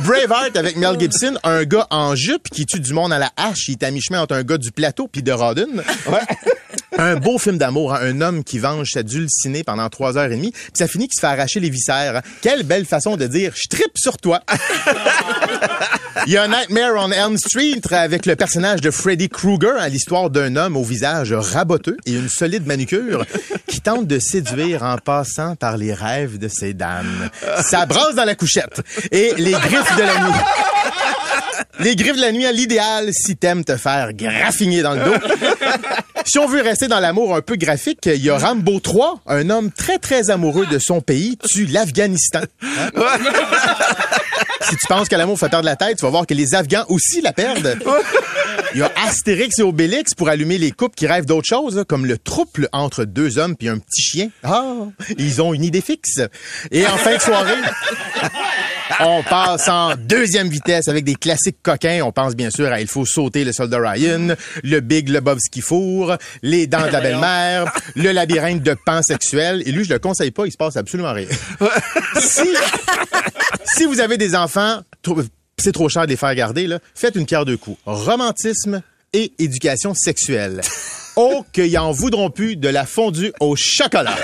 Braveheart 0.00 0.56
avec 0.56 0.76
Mel 0.76 0.98
Gibson, 0.98 1.36
un 1.44 1.64
gars 1.64 1.86
en 1.90 2.14
jupe 2.14 2.48
qui 2.50 2.66
tue 2.66 2.80
du 2.80 2.92
monde 2.92 3.12
à 3.12 3.18
la 3.18 3.30
hache. 3.36 3.68
Il 3.68 3.72
est 3.72 3.84
à 3.84 3.90
mi-chemin 3.90 4.20
entre 4.22 4.34
un 4.34 4.42
gars 4.42 4.58
du 4.58 4.70
plateau 4.72 5.08
puis 5.08 5.22
de 5.22 5.32
Rodden. 5.32 5.82
Un 6.98 7.16
beau 7.16 7.38
film 7.38 7.56
d'amour, 7.56 7.94
hein. 7.94 8.00
un 8.02 8.20
homme 8.20 8.44
qui 8.44 8.58
venge 8.58 8.90
sa 8.92 9.02
dulcinée 9.02 9.64
pendant 9.64 9.88
trois 9.88 10.18
heures 10.18 10.26
et 10.30 10.36
demie, 10.36 10.52
puis 10.52 10.60
ça 10.74 10.86
finit 10.86 11.08
qu'il 11.08 11.14
se 11.16 11.20
fait 11.20 11.26
arracher 11.26 11.58
les 11.58 11.70
viscères. 11.70 12.16
hein. 12.16 12.22
Quelle 12.42 12.64
belle 12.64 12.84
façon 12.84 13.16
de 13.16 13.26
dire 13.26 13.52
«je 13.56 13.66
tripe 13.74 13.96
sur 13.96 14.18
toi». 14.18 14.40
Il 16.26 16.32
y 16.32 16.36
a 16.36 16.46
Nightmare 16.46 16.94
on 16.96 17.10
Elm 17.10 17.36
Street 17.36 17.80
avec 17.90 18.26
le 18.26 18.36
personnage 18.36 18.80
de 18.80 18.90
Freddy 18.90 19.28
Krueger, 19.28 19.76
à 19.78 19.88
l'histoire 19.88 20.30
d'un 20.30 20.56
homme 20.56 20.76
au 20.76 20.82
visage 20.82 21.32
raboteux 21.32 21.96
et 22.06 22.12
une 22.12 22.28
solide 22.28 22.66
manucure 22.66 23.24
qui 23.66 23.80
tente 23.80 24.06
de 24.06 24.18
séduire 24.18 24.82
en 24.82 24.98
passant 24.98 25.56
par 25.56 25.76
les 25.76 25.94
rêves 25.94 26.38
de 26.38 26.48
ses 26.48 26.74
dames. 26.74 27.30
Ça 27.62 27.86
brasse 27.86 28.14
dans 28.14 28.24
la 28.24 28.34
couchette. 28.34 28.82
Et 29.10 29.34
les 29.36 29.52
griffes 29.52 29.96
de 29.96 30.02
la 30.02 30.20
nuit. 30.20 30.38
Les 31.80 31.96
griffes 31.96 32.16
de 32.16 32.20
la 32.20 32.32
nuit 32.32 32.46
à 32.46 32.52
l'idéal 32.52 33.10
si 33.12 33.36
t'aimes 33.36 33.64
te 33.64 33.76
faire 33.76 34.12
graffiner 34.12 34.82
dans 34.82 34.94
le 34.94 35.04
dos. 35.04 35.14
Si 36.24 36.38
on 36.38 36.46
veut 36.46 36.62
rester 36.62 36.88
dans 36.88 37.00
l'amour 37.00 37.34
un 37.34 37.42
peu 37.42 37.56
graphique, 37.56 38.06
il 38.06 38.24
y 38.24 38.30
a 38.30 38.38
Rambo 38.38 38.80
3, 38.80 39.22
un 39.26 39.50
homme 39.50 39.70
très 39.70 39.98
très 39.98 40.30
amoureux 40.30 40.66
de 40.66 40.78
son 40.78 41.00
pays, 41.00 41.36
tue 41.36 41.66
l'Afghanistan. 41.66 42.42
Hein? 42.62 42.90
si 44.62 44.76
tu 44.76 44.86
penses 44.88 45.08
que 45.08 45.16
l'amour 45.16 45.38
fait 45.38 45.48
perdre 45.48 45.66
la 45.66 45.76
tête, 45.76 45.98
tu 45.98 46.04
vas 46.04 46.10
voir 46.10 46.26
que 46.26 46.34
les 46.34 46.54
Afghans 46.54 46.84
aussi 46.88 47.20
la 47.20 47.32
perdent. 47.32 47.78
Il 48.74 48.80
y 48.80 48.82
a 48.82 48.90
Astérix 49.06 49.58
et 49.58 49.62
Obélix 49.62 50.14
pour 50.14 50.28
allumer 50.28 50.56
les 50.56 50.70
couples 50.70 50.94
qui 50.94 51.06
rêvent 51.06 51.26
d'autre 51.26 51.46
chose, 51.46 51.76
là, 51.76 51.84
comme 51.84 52.06
le 52.06 52.16
trouble 52.16 52.68
entre 52.72 53.04
deux 53.04 53.38
hommes 53.38 53.54
puis 53.56 53.68
un 53.68 53.78
petit 53.78 54.00
chien. 54.00 54.30
Ah, 54.42 54.74
ils 55.18 55.42
ont 55.42 55.52
une 55.52 55.64
idée 55.64 55.82
fixe. 55.82 56.20
Et 56.70 56.86
en 56.86 56.96
fin 56.96 57.16
de 57.16 57.20
soirée, 57.20 57.60
on 59.00 59.22
passe 59.22 59.68
en 59.68 59.94
deuxième 59.96 60.48
vitesse 60.48 60.88
avec 60.88 61.04
des 61.04 61.16
classiques 61.16 61.58
coquins. 61.62 62.00
On 62.02 62.12
pense 62.12 62.34
bien 62.34 62.50
sûr 62.50 62.72
à 62.72 62.80
Il 62.80 62.86
faut 62.86 63.04
sauter 63.04 63.44
le 63.44 63.52
soldat 63.52 63.78
Ryan, 63.78 64.34
le 64.62 64.80
Big 64.80 65.08
Lebowski 65.08 65.60
Four, 65.60 66.11
Les 66.42 66.66
dents 66.66 66.86
de 66.86 66.92
la 66.92 67.00
belle-mère, 67.02 67.72
le 67.94 68.12
labyrinthe 68.12 68.62
de 68.62 68.76
pansexuel. 68.86 69.62
Et 69.66 69.72
lui, 69.72 69.84
je 69.84 69.92
le 69.92 69.98
conseille 69.98 70.30
pas, 70.30 70.46
il 70.46 70.52
se 70.52 70.56
passe 70.56 70.76
absolument 70.76 71.12
rien. 71.12 71.28
si, 72.20 72.48
si 73.76 73.84
vous 73.84 74.00
avez 74.00 74.16
des 74.18 74.34
enfants, 74.34 74.80
c'est 75.58 75.72
trop 75.72 75.88
cher 75.88 76.04
de 76.04 76.10
les 76.10 76.16
faire 76.16 76.34
garder, 76.34 76.66
là, 76.66 76.78
faites 76.94 77.16
une 77.16 77.26
pierre 77.26 77.44
deux 77.44 77.56
coups. 77.56 77.78
Romantisme 77.86 78.82
et 79.12 79.32
éducation 79.38 79.94
sexuelle. 79.94 80.62
Oh, 81.16 81.44
qu'ils 81.52 81.78
en 81.78 81.92
voudront 81.92 82.30
plus 82.30 82.56
de 82.56 82.68
la 82.68 82.86
fondue 82.86 83.32
au 83.40 83.54
chocolat. 83.54 84.16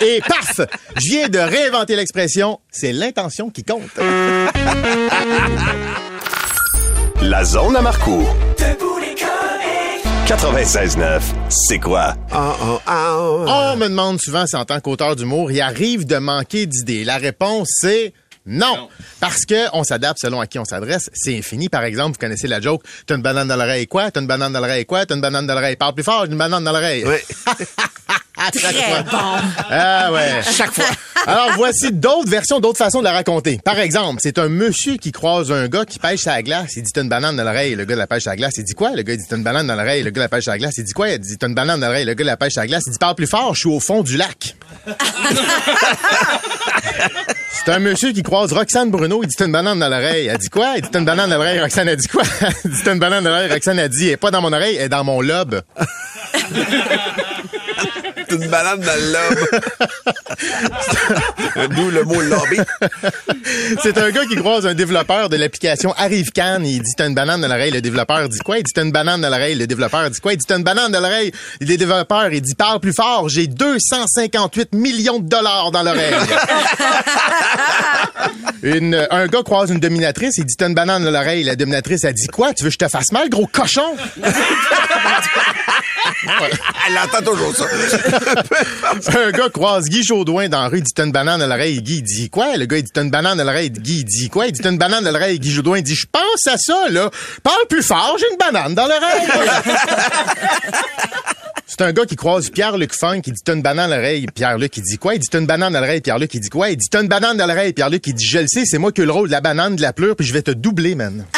Et 0.00 0.22
paf! 0.26 0.66
Je 0.96 1.10
viens 1.10 1.28
de 1.28 1.38
réinventer 1.38 1.94
l'expression, 1.94 2.58
c'est 2.70 2.92
l'intention 2.92 3.50
qui 3.50 3.64
compte. 3.64 3.90
La 7.20 7.44
zone 7.44 7.76
à 7.76 7.82
Marco. 7.82 8.24
Debout 10.30 10.56
les 10.56 10.62
comiques. 10.62 10.66
96.9, 10.66 11.20
c'est 11.48 11.78
quoi? 11.80 12.14
Ah, 12.30 12.54
ah, 12.60 12.80
ah. 12.86 13.72
On 13.72 13.76
me 13.76 13.88
demande 13.88 14.20
souvent 14.20 14.46
si 14.46 14.54
en 14.54 14.64
tant 14.64 14.78
qu'auteur 14.80 15.16
d'humour, 15.16 15.50
il 15.50 15.60
arrive 15.60 16.06
de 16.06 16.18
manquer 16.18 16.66
d'idées. 16.66 17.04
La 17.04 17.16
réponse, 17.16 17.68
c'est 17.80 18.12
non. 18.46 18.88
Parce 19.18 19.44
que 19.44 19.66
on 19.72 19.84
s'adapte 19.84 20.20
selon 20.20 20.40
à 20.40 20.46
qui 20.46 20.58
on 20.58 20.64
s'adresse. 20.64 21.10
C'est 21.14 21.36
infini. 21.36 21.68
Par 21.68 21.82
exemple, 21.82 22.12
vous 22.12 22.20
connaissez 22.20 22.46
la 22.46 22.60
joke. 22.60 22.82
T'as 23.06 23.16
une 23.16 23.22
banane 23.22 23.48
dans 23.48 23.56
l'oreille, 23.56 23.86
quoi? 23.86 24.10
T'as 24.10 24.20
une 24.20 24.26
banane 24.26 24.52
dans 24.52 24.60
l'oreille, 24.60 24.86
quoi? 24.86 25.04
T'as 25.04 25.14
une 25.14 25.20
banane 25.20 25.46
dans 25.46 25.54
l'oreille. 25.54 25.76
Parle 25.76 25.94
plus 25.94 26.04
fort, 26.04 26.24
j'ai 26.26 26.32
une 26.32 26.38
banane 26.38 26.64
dans 26.64 26.72
l'oreille. 26.72 27.04
Ouais. 27.04 27.24
À 28.40 28.50
chaque 28.58 28.74
Très 28.74 29.02
bon. 29.02 29.18
Ah 29.70 30.10
ouais, 30.12 30.40
chaque 30.56 30.72
fois. 30.72 30.86
Alors 31.26 31.50
voici 31.56 31.92
d'autres 31.92 32.30
versions, 32.30 32.58
d'autres 32.58 32.78
façons 32.78 33.00
de 33.00 33.04
la 33.04 33.12
raconter. 33.12 33.60
Par 33.62 33.78
exemple, 33.78 34.20
c'est 34.22 34.38
un 34.38 34.48
monsieur 34.48 34.96
qui 34.96 35.12
croise 35.12 35.52
un 35.52 35.68
gars 35.68 35.84
qui 35.84 35.98
pêche 35.98 36.26
à 36.26 36.36
la 36.36 36.42
glace. 36.42 36.72
Il 36.76 36.82
dit 36.82 36.90
t'as 36.92 37.02
une 37.02 37.10
banane 37.10 37.36
dans 37.36 37.44
l'oreille. 37.44 37.74
Le 37.74 37.84
gars 37.84 37.94
de 37.94 38.00
la 38.00 38.06
pêche 38.06 38.26
à 38.26 38.30
la 38.30 38.36
glace, 38.36 38.54
il 38.56 38.64
dit 38.64 38.72
quoi? 38.72 38.92
Le 38.96 39.02
gars 39.02 39.12
il 39.12 39.18
dit 39.18 39.26
t'as 39.28 39.36
une 39.36 39.42
banane 39.42 39.66
dans 39.66 39.76
l'oreille. 39.76 40.02
Le 40.02 40.10
gars 40.10 40.20
de 40.20 40.24
la 40.24 40.28
pêche 40.28 40.48
à 40.48 40.52
la 40.52 40.58
glace, 40.58 40.78
il 40.78 40.84
dit 40.84 40.92
quoi? 40.94 41.10
Il 41.10 41.18
dit 41.18 41.36
t'as 41.36 41.48
une 41.48 41.54
banane 41.54 41.80
dans 41.80 41.86
l'oreille. 41.88 42.06
Le 42.06 42.14
gars 42.14 42.24
de 42.24 42.30
la 42.30 42.36
pêche 42.38 42.56
à 42.56 42.62
la 42.62 42.66
glace, 42.66 42.84
il 42.86 42.92
dit 42.92 42.98
parle 42.98 43.14
plus 43.14 43.26
fort. 43.26 43.54
Je 43.54 43.60
suis 43.60 43.68
au 43.68 43.80
fond 43.80 44.02
du 44.02 44.16
lac. 44.16 44.56
C'est 47.52 47.70
un 47.72 47.78
monsieur 47.78 48.12
qui 48.12 48.22
croise 48.22 48.54
Roxane 48.54 48.90
Bruno. 48.90 49.20
Il 49.22 49.26
dit 49.28 49.36
t'as 49.36 49.44
une 49.44 49.52
banane 49.52 49.78
dans 49.78 49.90
l'oreille. 49.90 50.28
Elle 50.28 50.38
dit 50.38 50.48
quoi? 50.48 50.72
Il 50.76 50.82
dit 50.82 50.88
t'as 50.90 51.00
une 51.00 51.04
banane 51.04 51.28
dans 51.28 51.36
l'oreille. 51.36 51.60
Roxane 51.60 51.88
a 51.90 51.96
dit 51.96 52.08
quoi? 52.08 52.22
Il 52.64 52.70
dit 52.70 52.82
t'as 52.82 52.94
une 52.94 52.98
banane 52.98 53.22
dans 53.22 53.30
l'oreille. 53.30 53.50
Roxane 53.52 53.78
a 53.78 53.88
dit 53.88 54.06
elle 54.06 54.12
est 54.12 54.16
pas 54.16 54.30
dans 54.30 54.40
mon 54.40 54.52
oreille, 54.52 54.76
elle 54.76 54.86
est 54.86 54.88
dans 54.88 55.04
mon 55.04 55.20
lobe. 55.20 55.60
C'est 58.30 58.36
une 58.36 58.48
banane 58.48 58.80
dans 58.80 58.94
le 58.94 59.12
lobe. 59.12 59.48
D'où 61.76 61.90
le 61.90 62.04
mot 62.04 62.20
lobby. 62.20 62.58
C'est 63.82 63.98
un 63.98 64.10
gars 64.10 64.24
qui 64.26 64.36
croise 64.36 64.66
un 64.66 64.74
développeur 64.74 65.28
de 65.28 65.36
l'application 65.36 65.92
ArriveCan. 65.96 66.62
Il 66.62 66.82
dit 66.82 66.92
t'as 66.96 67.08
une 67.08 67.14
banane 67.14 67.40
dans 67.40 67.48
l'oreille. 67.48 67.72
Le 67.72 67.80
développeur 67.80 68.28
dit 68.28 68.38
quoi? 68.38 68.58
Il 68.58 68.62
dit 68.62 68.72
t'as 68.72 68.84
une 68.84 68.92
banane 68.92 69.20
dans 69.20 69.30
l'oreille. 69.30 69.56
Le 69.56 69.66
développeur 69.66 70.08
dit 70.10 70.20
quoi? 70.20 70.32
Il 70.32 70.36
dit 70.36 70.46
t'as 70.46 70.58
une 70.58 70.62
banane 70.64 70.92
dans 70.92 71.00
l'oreille. 71.00 71.32
Le 71.60 71.76
développeur, 71.76 72.32
il 72.32 72.40
dit 72.40 72.54
parle 72.54 72.78
plus 72.80 72.92
fort. 72.92 73.28
J'ai 73.28 73.48
258 73.48 74.74
millions 74.74 75.18
de 75.18 75.28
dollars 75.28 75.70
dans 75.72 75.82
l'oreille. 75.82 76.14
Une, 78.62 79.06
un 79.10 79.26
gars 79.26 79.42
croise 79.42 79.70
une 79.70 79.80
dominatrice. 79.80 80.36
Il 80.36 80.44
dit 80.44 80.54
t'as 80.54 80.68
une 80.68 80.74
banane 80.74 81.02
dans 81.02 81.10
l'oreille. 81.10 81.42
La 81.44 81.56
dominatrice, 81.56 82.04
a 82.04 82.12
dit 82.12 82.26
quoi? 82.26 82.52
Tu 82.52 82.62
veux 82.62 82.68
que 82.68 82.74
je 82.74 82.78
te 82.78 82.88
fasse 82.88 83.10
mal, 83.10 83.30
gros 83.30 83.46
cochon? 83.46 83.96
Elle 86.88 86.98
entend 86.98 87.22
toujours 87.30 87.54
ça. 87.56 87.64
Un 89.16 89.30
gars 89.30 89.48
croise 89.52 89.88
Guy 89.88 90.02
Jodoin 90.02 90.48
dans 90.48 90.62
la 90.62 90.68
rue, 90.68 90.78
il 90.78 90.82
dit 90.82 90.92
une 90.98 91.12
banane 91.12 91.42
à 91.42 91.46
l'oreille, 91.46 91.82
Guy 91.82 92.02
dit 92.02 92.30
quoi? 92.30 92.56
Le 92.56 92.66
gars? 92.66 92.78
Il 92.78 92.84
dit 92.84 92.90
une 92.96 93.10
banane 93.10 93.40
à 93.40 93.44
l'oreille, 93.44 93.70
Guy 93.70 94.04
dit 94.04 94.28
quoi? 94.28 94.46
Il 94.46 94.52
dit 94.52 94.66
une 94.66 94.78
banane 94.78 95.06
à 95.06 95.12
l'oreille, 95.12 95.38
Guy 95.38 95.50
Jodoin 95.50 95.80
dit 95.80 95.94
je 95.94 96.06
pense 96.10 96.46
à 96.46 96.56
ça 96.58 96.88
là. 96.90 97.10
Parle 97.42 97.66
plus 97.68 97.82
fort, 97.82 98.16
j'ai 98.18 98.26
une 98.30 98.38
banane 98.38 98.74
dans 98.74 98.86
l'oreille. 98.86 99.28
C'est 101.66 101.82
un 101.82 101.92
gars 101.92 102.04
qui 102.04 102.16
croise 102.16 102.50
Pierre-Luc 102.50 102.92
Funk, 102.92 103.20
qui 103.22 103.32
dit 103.32 103.40
t'as 103.42 103.54
une 103.54 103.62
banane 103.62 103.92
à 103.92 103.96
l'oreille. 103.96 104.26
Pierre-Luc, 104.34 104.76
il 104.76 104.82
dit 104.82 104.98
quoi? 104.98 105.14
Il 105.14 105.20
dit 105.20 105.28
t'as 105.30 105.38
une 105.38 105.46
banane 105.46 105.74
à 105.74 105.80
l'oreille. 105.80 106.00
Pierre-Luc, 106.00 106.34
il 106.34 106.40
dit 106.40 106.48
quoi? 106.48 106.68
Il 106.68 106.76
dit 106.76 106.88
t'as 106.90 107.00
une 107.00 107.08
banane 107.08 107.40
à 107.40 107.46
l'oreille. 107.46 107.72
Pierre-Luc, 107.72 108.06
il 108.06 108.14
dit 108.14 108.26
je 108.26 108.38
le 108.40 108.48
sais, 108.48 108.64
c'est 108.66 108.78
moi 108.78 108.92
qui 108.92 109.00
ai 109.02 109.04
le 109.04 109.12
rôle 109.12 109.28
de 109.28 109.32
la 109.32 109.40
banane, 109.40 109.76
de 109.76 109.82
la 109.82 109.92
pleure, 109.92 110.16
puis 110.16 110.26
je 110.26 110.32
vais 110.32 110.42
te 110.42 110.50
doubler, 110.50 110.94
man. 110.94 111.24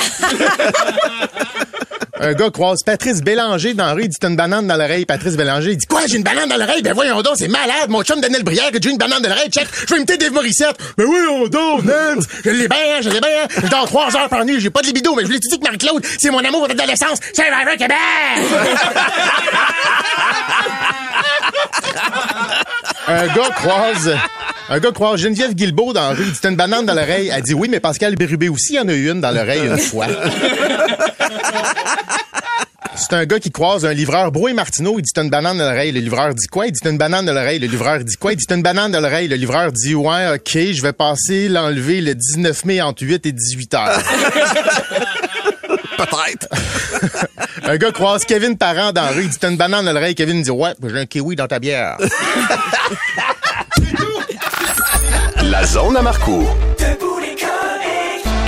Un 2.24 2.34
gars 2.34 2.50
croise 2.50 2.84
Patrice 2.84 3.20
Bélanger 3.20 3.74
dans 3.74 3.86
la 3.86 3.94
rue, 3.94 4.04
il 4.04 4.08
dit 4.08 4.16
t'as 4.20 4.28
une 4.28 4.36
banane 4.36 4.68
dans 4.68 4.76
l'oreille. 4.76 5.04
Patrice 5.04 5.36
Bélanger, 5.36 5.72
il 5.72 5.76
dit 5.76 5.86
quoi, 5.86 6.02
j'ai 6.06 6.18
une 6.18 6.22
banane 6.22 6.48
dans 6.48 6.56
l'oreille? 6.56 6.80
Ben 6.80 6.94
voyons 6.94 7.20
donc, 7.20 7.32
c'est 7.36 7.48
malade. 7.48 7.88
Mon 7.88 8.04
chum 8.04 8.20
Daniel 8.20 8.44
Brière, 8.44 8.70
j'ai 8.80 8.90
une 8.90 8.96
banane 8.96 9.20
dans 9.20 9.28
l'oreille. 9.28 9.50
Check, 9.50 9.66
je 9.72 9.86
vais 9.92 9.96
imiter 9.96 10.18
Dave 10.18 10.30
Morissette. 10.30 10.76
Ben 10.96 11.04
voyons 11.04 11.48
donc, 11.48 11.82
Nance. 11.82 12.26
Je 12.44 12.50
l'ai 12.50 12.68
bien, 12.68 13.00
je 13.00 13.10
l'ai 13.10 13.18
bien. 13.18 13.48
Je 13.60 13.66
dors 13.66 13.86
trois 13.86 14.16
heures 14.16 14.28
par 14.28 14.44
nuit, 14.44 14.60
j'ai 14.60 14.70
pas 14.70 14.82
de 14.82 14.86
libido, 14.86 15.16
mais 15.16 15.24
je 15.24 15.32
l'ai 15.32 15.40
dit 15.40 15.48
que 15.48 15.64
Marie-Claude, 15.64 16.06
c'est 16.20 16.30
mon 16.30 16.38
amour 16.38 16.68
d'adolescence. 16.68 17.18
C'est 17.32 17.48
un 17.48 17.64
vrai 17.64 17.76
Québec! 17.76 17.98
un 23.08 23.26
gars 23.26 23.50
croise. 23.56 24.14
Un 24.72 24.78
gars 24.78 24.90
croise 24.90 25.20
Geneviève 25.20 25.52
Guilbeault 25.52 25.92
dans 25.92 26.00
la 26.00 26.14
rue, 26.14 26.24
il 26.24 26.32
dit 26.32 26.38
T'as 26.40 26.48
une 26.48 26.56
banane 26.56 26.86
dans 26.86 26.94
l'oreille. 26.94 27.30
Elle 27.30 27.42
dit 27.42 27.52
oui, 27.52 27.68
mais 27.70 27.78
Pascal 27.78 28.14
Bérubé 28.16 28.48
aussi 28.48 28.78
en 28.78 28.88
a 28.88 28.94
eu 28.94 29.10
une 29.10 29.20
dans 29.20 29.30
l'oreille 29.30 29.66
une 29.66 29.76
fois. 29.76 30.06
C'est 32.96 33.12
un 33.12 33.26
gars 33.26 33.38
qui 33.38 33.50
croise 33.50 33.84
un 33.84 33.92
livreur 33.92 34.32
Brouet 34.32 34.54
Martineau, 34.54 34.98
il 34.98 35.02
dit 35.02 35.10
T'as 35.14 35.24
une 35.24 35.28
banane 35.28 35.58
dans 35.58 35.64
l'oreille. 35.64 35.92
Le 35.92 36.00
livreur 36.00 36.34
dit 36.34 36.46
quoi? 36.46 36.68
Il 36.68 36.72
dit 36.72 36.80
T'as 36.80 36.88
une 36.88 36.96
banane 36.96 37.26
dans 37.26 37.34
l'oreille. 37.34 37.58
Le 37.58 37.66
livreur 37.66 38.02
dit 38.02 38.16
quoi? 38.16 38.32
Il 38.32 38.36
dit 38.36 38.46
T'as 38.46 38.54
une 38.56 38.62
banane 38.62 38.90
dans 38.90 39.00
l'oreille. 39.00 39.28
Le 39.28 39.36
livreur 39.36 39.72
dit 39.72 39.94
Ouais, 39.94 40.36
ok, 40.36 40.52
je 40.54 40.80
vais 40.80 40.94
passer 40.94 41.50
l'enlever 41.50 42.00
le 42.00 42.14
19 42.14 42.64
mai 42.64 42.80
entre 42.80 43.02
8 43.02 43.26
et 43.26 43.32
18 43.32 43.74
heures. 43.74 44.02
Peut-être. 45.98 46.48
un 47.64 47.76
gars 47.76 47.92
croise 47.92 48.24
Kevin 48.24 48.56
Parent 48.56 48.92
dans 48.92 49.02
la 49.02 49.10
rue, 49.10 49.24
il 49.24 49.28
dit 49.28 49.38
T'as 49.38 49.50
une 49.50 49.58
banane 49.58 49.84
dans 49.84 49.92
l'oreille. 49.92 50.14
Kevin 50.14 50.40
dit 50.40 50.50
Ouais, 50.50 50.72
j'ai 50.82 50.98
un 50.98 51.04
kiwi 51.04 51.36
dans 51.36 51.46
ta 51.46 51.58
bière. 51.58 51.98
La 55.52 55.66
zone 55.66 55.98
à 55.98 56.02
Marco. 56.02 56.46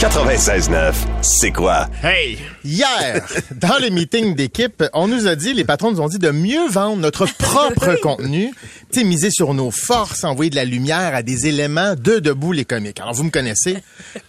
96.9, 0.09 0.93
c'est 1.23 1.51
quoi? 1.51 1.89
Hey! 2.03 2.37
Hier, 2.63 3.25
dans 3.53 3.79
les 3.81 3.89
meetings 3.89 4.35
d'équipe, 4.35 4.85
on 4.93 5.09
nous 5.09 5.27
a 5.27 5.35
dit, 5.35 5.55
les 5.55 5.65
patrons 5.65 5.93
nous 5.93 6.01
ont 6.03 6.09
dit 6.09 6.19
de 6.19 6.31
mieux 6.31 6.69
vendre 6.69 6.99
notre 6.99 7.25
propre 7.25 7.95
contenu, 8.03 8.53
tu 8.93 9.01
sais, 9.01 9.05
miser 9.07 9.31
sur 9.31 9.55
nos 9.55 9.71
forces, 9.71 10.25
envoyer 10.25 10.51
de 10.51 10.57
la 10.57 10.67
lumière 10.67 11.15
à 11.15 11.23
des 11.23 11.47
éléments 11.47 11.95
de 11.95 12.19
Debout 12.19 12.53
les 12.53 12.67
comiques. 12.67 13.01
Alors, 13.01 13.15
vous 13.15 13.25
me 13.25 13.31
connaissez, 13.31 13.79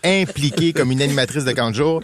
impliqué 0.06 0.72
comme 0.72 0.92
une 0.94 1.02
animatrice 1.02 1.44
de 1.44 1.52
camp 1.52 1.72
de 1.72 1.76
jour. 1.76 2.02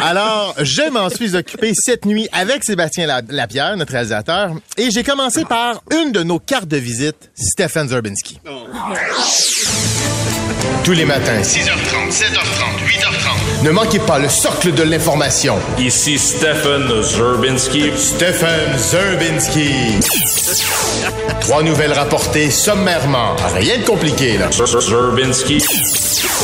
Alors, 0.00 0.54
je 0.62 0.88
m'en 0.90 1.10
suis 1.10 1.36
occupé 1.36 1.72
cette 1.74 2.06
nuit 2.06 2.30
avec 2.32 2.64
Sébastien 2.64 3.06
La- 3.06 3.20
Lapierre, 3.28 3.76
notre 3.76 3.92
réalisateur, 3.92 4.52
et 4.78 4.90
j'ai 4.90 5.02
commencé 5.04 5.44
par 5.44 5.82
une 5.92 6.12
de 6.12 6.22
nos 6.22 6.38
cartes 6.38 6.68
de 6.68 6.78
visite, 6.78 7.30
Stephen 7.34 7.88
Zerbinski. 7.90 8.40
Tous 10.84 10.92
les 10.92 11.04
matins, 11.04 11.40
6h30, 11.42 12.12
7h30, 12.12 12.86
8h30. 12.86 13.62
ne 13.64 13.70
manquez 13.70 13.98
pas 13.98 14.18
le 14.20 14.28
socle 14.28 14.72
de 14.72 14.82
l'information. 14.84 15.56
Ici 15.78 16.16
Stephen 16.18 17.02
Zerbinski. 17.02 17.90
Stephen 17.96 18.78
Zerbinski. 18.78 19.70
Trois 21.40 21.62
nouvelles 21.62 21.92
rapportées 21.92 22.50
sommairement. 22.50 23.34
Rien 23.56 23.78
de 23.78 23.84
compliqué, 23.84 24.38
là. 24.38 24.48
Zer- 24.50 24.80
Zerbinski. 24.80 25.58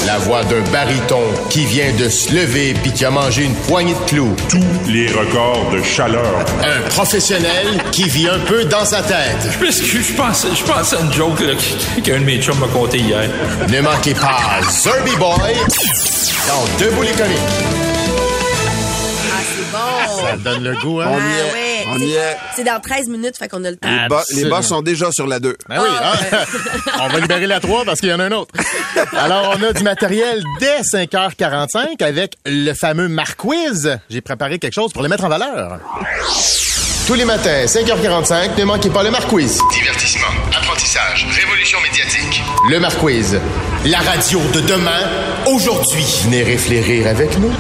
La 0.07 0.19
voix 0.19 0.43
d'un 0.45 0.61
baryton 0.73 1.21
qui 1.49 1.65
vient 1.65 1.93
de 1.97 2.09
se 2.09 2.33
lever 2.33 2.75
puis 2.83 2.91
qui 2.93 3.05
a 3.05 3.11
mangé 3.11 3.45
une 3.45 3.55
poignée 3.55 3.95
de 3.95 4.09
clous. 4.11 4.35
Tous 4.49 4.59
les 4.91 5.07
records 5.09 5.71
de 5.73 5.83
chaleur. 5.83 6.45
Un 6.65 6.81
professionnel 6.89 7.67
qui 7.93 8.05
vit 8.05 8.27
un 8.29 8.39
peu 8.41 8.65
dans 8.65 8.85
sa 8.85 9.03
tête. 9.03 9.37
Je 9.59 9.65
m'excuse, 9.65 10.09
je 10.09 10.15
pense, 10.15 10.47
je 10.53 10.63
pense 10.65 10.93
à 10.95 11.01
une 11.01 11.13
joke 11.13 11.43
qu'un 12.03 12.19
de 12.19 12.25
mes 12.25 12.41
chums 12.41 12.59
m'a 12.59 12.67
conté 12.69 12.99
hier. 12.99 13.29
Ne 13.69 13.81
manquez 13.81 14.15
pas 14.15 14.61
Zerby 14.69 15.15
Boy 15.17 15.55
dans 16.49 16.85
Debout 16.85 17.03
les 17.03 17.13
comiques. 17.13 17.39
Ah, 19.31 19.41
c'est 19.45 19.71
bon. 19.73 20.27
Ça 20.27 20.37
donne 20.37 20.65
le 20.65 20.75
goût, 20.77 21.01
hein? 21.01 21.07
On 21.11 21.19
y 21.19 21.21
Ah 21.21 21.39
est. 21.39 21.53
ouais. 21.53 21.85
On 21.87 21.99
C'est- 21.99 22.05
y 22.07 22.13
est. 22.15 22.37
C'est 22.57 22.65
dans 22.65 22.81
13 22.81 23.09
minutes, 23.09 23.37
fait 23.39 23.49
qu'on 23.49 23.65
a 23.65 23.71
le 23.71 23.77
temps. 23.77 23.89
Les, 23.91 24.09
bas- 24.09 24.25
les 24.35 24.45
boss 24.47 24.67
sont 24.67 24.83
déjà 24.83 25.11
sur 25.13 25.27
la 25.27 25.39
2. 25.41 25.57
Ben 25.69 25.81
oui, 25.81 25.89
Ah, 26.01 26.13
hein? 26.33 26.37
on 27.03 27.09
va 27.09 27.21
libérer 27.21 27.47
la 27.47 27.61
3 27.61 27.85
parce 27.85 28.01
qu'il 28.01 28.09
y 28.09 28.13
en 28.13 28.21
a 28.21 28.25
un 28.25 28.33
autre. 28.33 28.55
Alors, 29.19 29.57
on 29.59 29.63
a 29.63 29.73
du 29.73 29.83
matériel 29.83 30.43
dès 30.61 30.81
5h45 30.83 32.03
avec 32.03 32.37
le 32.47 32.73
fameux 32.75 33.09
Marquiz. 33.09 33.99
J'ai 34.11 34.21
préparé 34.21 34.59
quelque 34.59 34.75
chose 34.75 34.93
pour 34.93 35.03
le 35.03 35.09
mettre 35.09 35.25
en 35.25 35.29
valeur. 35.29 35.79
Tous 37.07 37.15
les 37.15 37.25
matins, 37.25 37.65
5h45, 37.67 38.57
ne 38.59 38.65
manquez 38.65 38.89
pas 38.91 39.03
le 39.03 39.11
Marquiz. 39.11 39.59
Divertissement, 39.73 40.29
apprentissage, 40.57 41.27
révolution 41.37 41.79
médiatique. 41.81 42.22
Le 42.71 42.79
Marquiz. 42.79 43.39
La 43.87 43.99
radio 43.99 44.39
de 44.55 44.61
demain, 44.61 45.01
aujourd'hui. 45.47 46.05
Venez 46.25 46.45
réfléchir 46.45 47.09
avec 47.09 47.37
nous. 47.39 47.51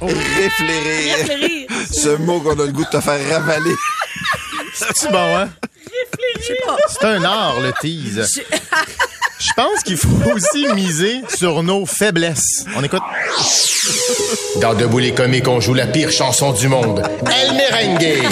Réflérir. 0.00 1.16
Réfléchir. 1.16 1.68
Ce 1.92 2.16
mot 2.16 2.40
qu'on 2.40 2.52
a 2.52 2.66
le 2.66 2.72
goût 2.72 2.84
de 2.84 2.90
te 2.90 3.00
faire 3.00 3.18
ravaler. 3.30 3.74
C'est 4.94 5.10
bon, 5.10 5.36
hein? 5.36 5.48
Pas. 6.66 6.76
C'est 6.88 7.04
un 7.04 7.24
art, 7.24 7.60
le 7.60 7.72
tease. 7.80 8.42
Je 9.40 9.50
pense 9.56 9.82
qu'il 9.84 9.96
faut 9.96 10.30
aussi 10.34 10.66
miser 10.74 11.22
sur 11.34 11.62
nos 11.62 11.84
faiblesses. 11.84 12.64
On 12.76 12.84
écoute. 12.84 13.02
Dans 14.60 14.74
Debout 14.74 14.98
les 15.00 15.12
comiques, 15.14 15.48
on 15.48 15.60
joue 15.60 15.74
la 15.74 15.86
pire 15.86 16.12
chanson 16.12 16.52
du 16.52 16.68
monde. 16.68 17.02
El 17.26 17.54
Merengue. 17.54 18.22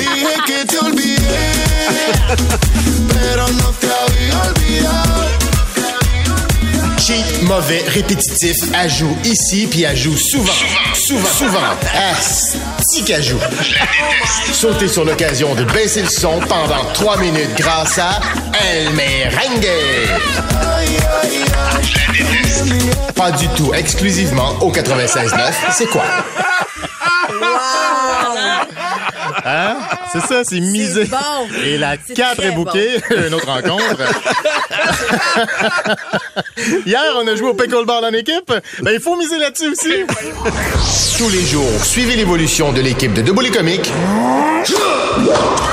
Mauvais, 7.51 7.83
répétitif, 7.89 8.57
ajout 8.75 9.17
ici, 9.25 9.67
puis 9.69 9.85
ajout 9.85 10.17
souvent. 10.17 10.53
Souvent, 10.95 11.29
souvent. 11.29 11.59
Ah, 11.93 12.15
si 12.89 13.05
qu'ajout. 13.05 13.41
Sautez 14.53 14.87
sur 14.87 15.05
l'occasion 15.05 15.57
de 15.57 15.65
baisser 15.65 16.03
le 16.03 16.09
son 16.09 16.39
pendant 16.49 16.85
3 16.95 17.17
minutes 17.19 17.51
grâce 17.57 17.99
à 17.99 18.21
El 18.71 18.91
Merengue. 18.91 19.69
Pas 23.17 23.33
du 23.33 23.49
tout, 23.49 23.75
exclusivement 23.75 24.57
au 24.61 24.71
96.9. 24.71 25.53
C'est 25.73 25.87
quoi? 25.87 26.05
Hein? 29.45 29.77
C'est 30.13 30.21
ça, 30.27 30.43
c'est 30.45 30.61
misé. 30.61 31.05
bon. 31.05 31.17
Et 31.65 31.79
la 31.79 31.97
C'est 32.07 32.15
4 32.15 32.37
très 32.37 32.49
est 32.49 32.51
bouquée, 32.53 32.97
une 33.27 33.35
autre 33.35 33.47
rencontre. 33.47 33.97
Hier, 36.87 37.03
on 37.17 37.27
a 37.27 37.37
joué 37.37 37.49
au 37.51 37.55
pickleball 37.55 38.05
en 38.05 38.13
équipe. 38.13 38.53
Ben, 38.83 38.93
il 38.93 39.01
faut 39.01 39.17
miser 39.17 39.39
là-dessus 39.39 39.71
aussi. 39.71 39.93
Tous 41.19 41.29
les 41.31 41.45
jours, 41.45 41.85
suivez 41.85 42.17
l'évolution 42.17 42.73
de 42.73 42.81
l'équipe 42.81 43.13
de 43.13 43.23
Debout 43.23 43.41
les 43.43 43.51
comiques 43.51 43.91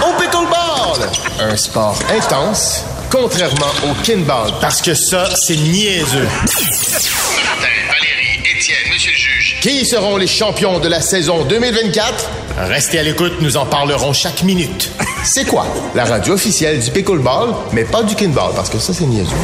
au 0.02 0.22
pickleball. 0.22 1.10
Un 1.40 1.56
sport 1.58 1.98
intense, 2.10 2.84
contrairement 3.12 3.72
au 3.90 3.94
kinball, 4.04 4.52
parce 4.62 4.82
que 4.82 4.94
ça, 4.94 5.30
c'est 5.36 5.56
niaiseux. 5.56 6.24
Martin, 6.24 7.68
Valérie, 7.88 8.40
Étienne, 8.56 8.78
monsieur 8.94 9.12
le 9.12 9.18
juge. 9.18 9.37
Qui 9.68 9.86
seront 9.86 10.16
les 10.16 10.28
champions 10.28 10.80
de 10.80 10.88
la 10.88 11.02
saison 11.02 11.44
2024? 11.44 12.30
Restez 12.70 13.00
à 13.00 13.04
l'écoute, 13.04 13.34
nous 13.42 13.58
en 13.58 13.66
parlerons 13.66 14.14
chaque 14.14 14.44
minute. 14.44 14.90
C'est 15.26 15.44
quoi? 15.44 15.68
La 15.94 16.06
radio 16.06 16.36
officielle 16.36 16.80
du 16.80 16.90
pickleball, 16.90 17.54
mais 17.74 17.84
pas 17.84 18.02
du 18.02 18.16
kinball, 18.16 18.54
parce 18.56 18.70
que 18.70 18.78
ça, 18.80 18.94
c'est 18.94 19.04
niaiseux. 19.04 19.36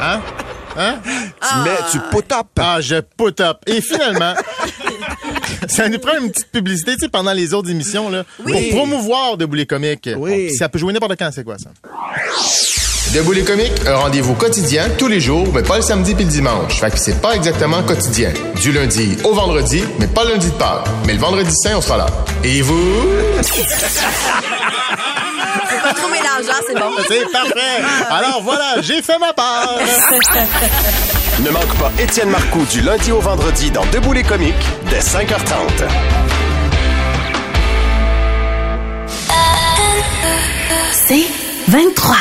Hein? 0.00 0.22
Hein? 0.78 0.94
Tu 1.04 1.58
mets, 1.64 1.76
tu 1.90 1.98
put 2.10 2.32
up. 2.32 2.46
Ah, 2.58 2.78
je 2.80 2.94
put 3.00 3.38
up. 3.42 3.58
Et 3.66 3.82
finalement, 3.82 4.32
ça 5.68 5.86
nous 5.90 5.98
prend 5.98 6.16
une 6.18 6.30
petite 6.30 6.50
publicité, 6.50 6.94
tu 6.94 7.00
sais, 7.00 7.08
pendant 7.10 7.34
les 7.34 7.52
autres 7.52 7.68
émissions, 7.70 8.08
là, 8.08 8.24
Oui. 8.46 8.70
pour 8.70 8.78
promouvoir 8.78 9.36
Debout 9.36 9.56
les 9.56 9.66
comiques. 9.66 10.08
Oui. 10.16 10.48
Bon, 10.48 10.54
ça 10.56 10.70
peut 10.70 10.78
jouer 10.78 10.94
n'importe 10.94 11.16
quand, 11.18 11.30
c'est 11.30 11.44
quoi 11.44 11.56
ça? 11.58 11.68
Debout 13.12 13.32
les 13.32 13.44
comiques, 13.44 13.86
un 13.86 13.96
rendez-vous 13.96 14.32
quotidien, 14.32 14.88
tous 14.96 15.06
les 15.06 15.20
jours, 15.20 15.46
mais 15.52 15.62
pas 15.62 15.76
le 15.76 15.82
samedi 15.82 16.14
puis 16.14 16.24
le 16.24 16.30
dimanche. 16.30 16.80
Fait 16.80 16.90
que 16.90 16.98
c'est 16.98 17.20
pas 17.20 17.36
exactement 17.36 17.82
quotidien. 17.82 18.32
Du 18.62 18.72
lundi 18.72 19.18
au 19.22 19.34
vendredi, 19.34 19.84
mais 19.98 20.06
pas 20.06 20.24
lundi 20.24 20.46
de 20.46 20.52
Pâques. 20.52 20.86
Mais 21.06 21.12
le 21.12 21.18
vendredi 21.18 21.54
saint, 21.54 21.76
on 21.76 21.82
sera 21.82 21.98
là. 21.98 22.06
Et 22.42 22.62
vous? 22.62 23.02
Pas 25.82 25.92
trop 25.92 26.08
mélangeant, 26.08 26.62
c'est 26.66 26.74
bon. 26.74 26.90
C'est 27.06 27.30
parfait! 27.30 27.82
Alors 28.08 28.40
voilà, 28.42 28.80
j'ai 28.80 29.02
fait 29.02 29.18
ma 29.18 29.34
part! 29.34 29.78
Ne 31.40 31.50
manque 31.50 31.74
pas 31.74 31.92
Étienne 31.98 32.30
Marcoux 32.30 32.64
du 32.70 32.80
lundi 32.80 33.12
au 33.12 33.20
vendredi 33.20 33.70
dans 33.70 33.84
Debout 33.92 34.14
les 34.14 34.22
comiques 34.22 34.54
dès 34.88 35.00
5h30. 35.00 35.84
C'est 40.92 41.26
23. 41.68 42.16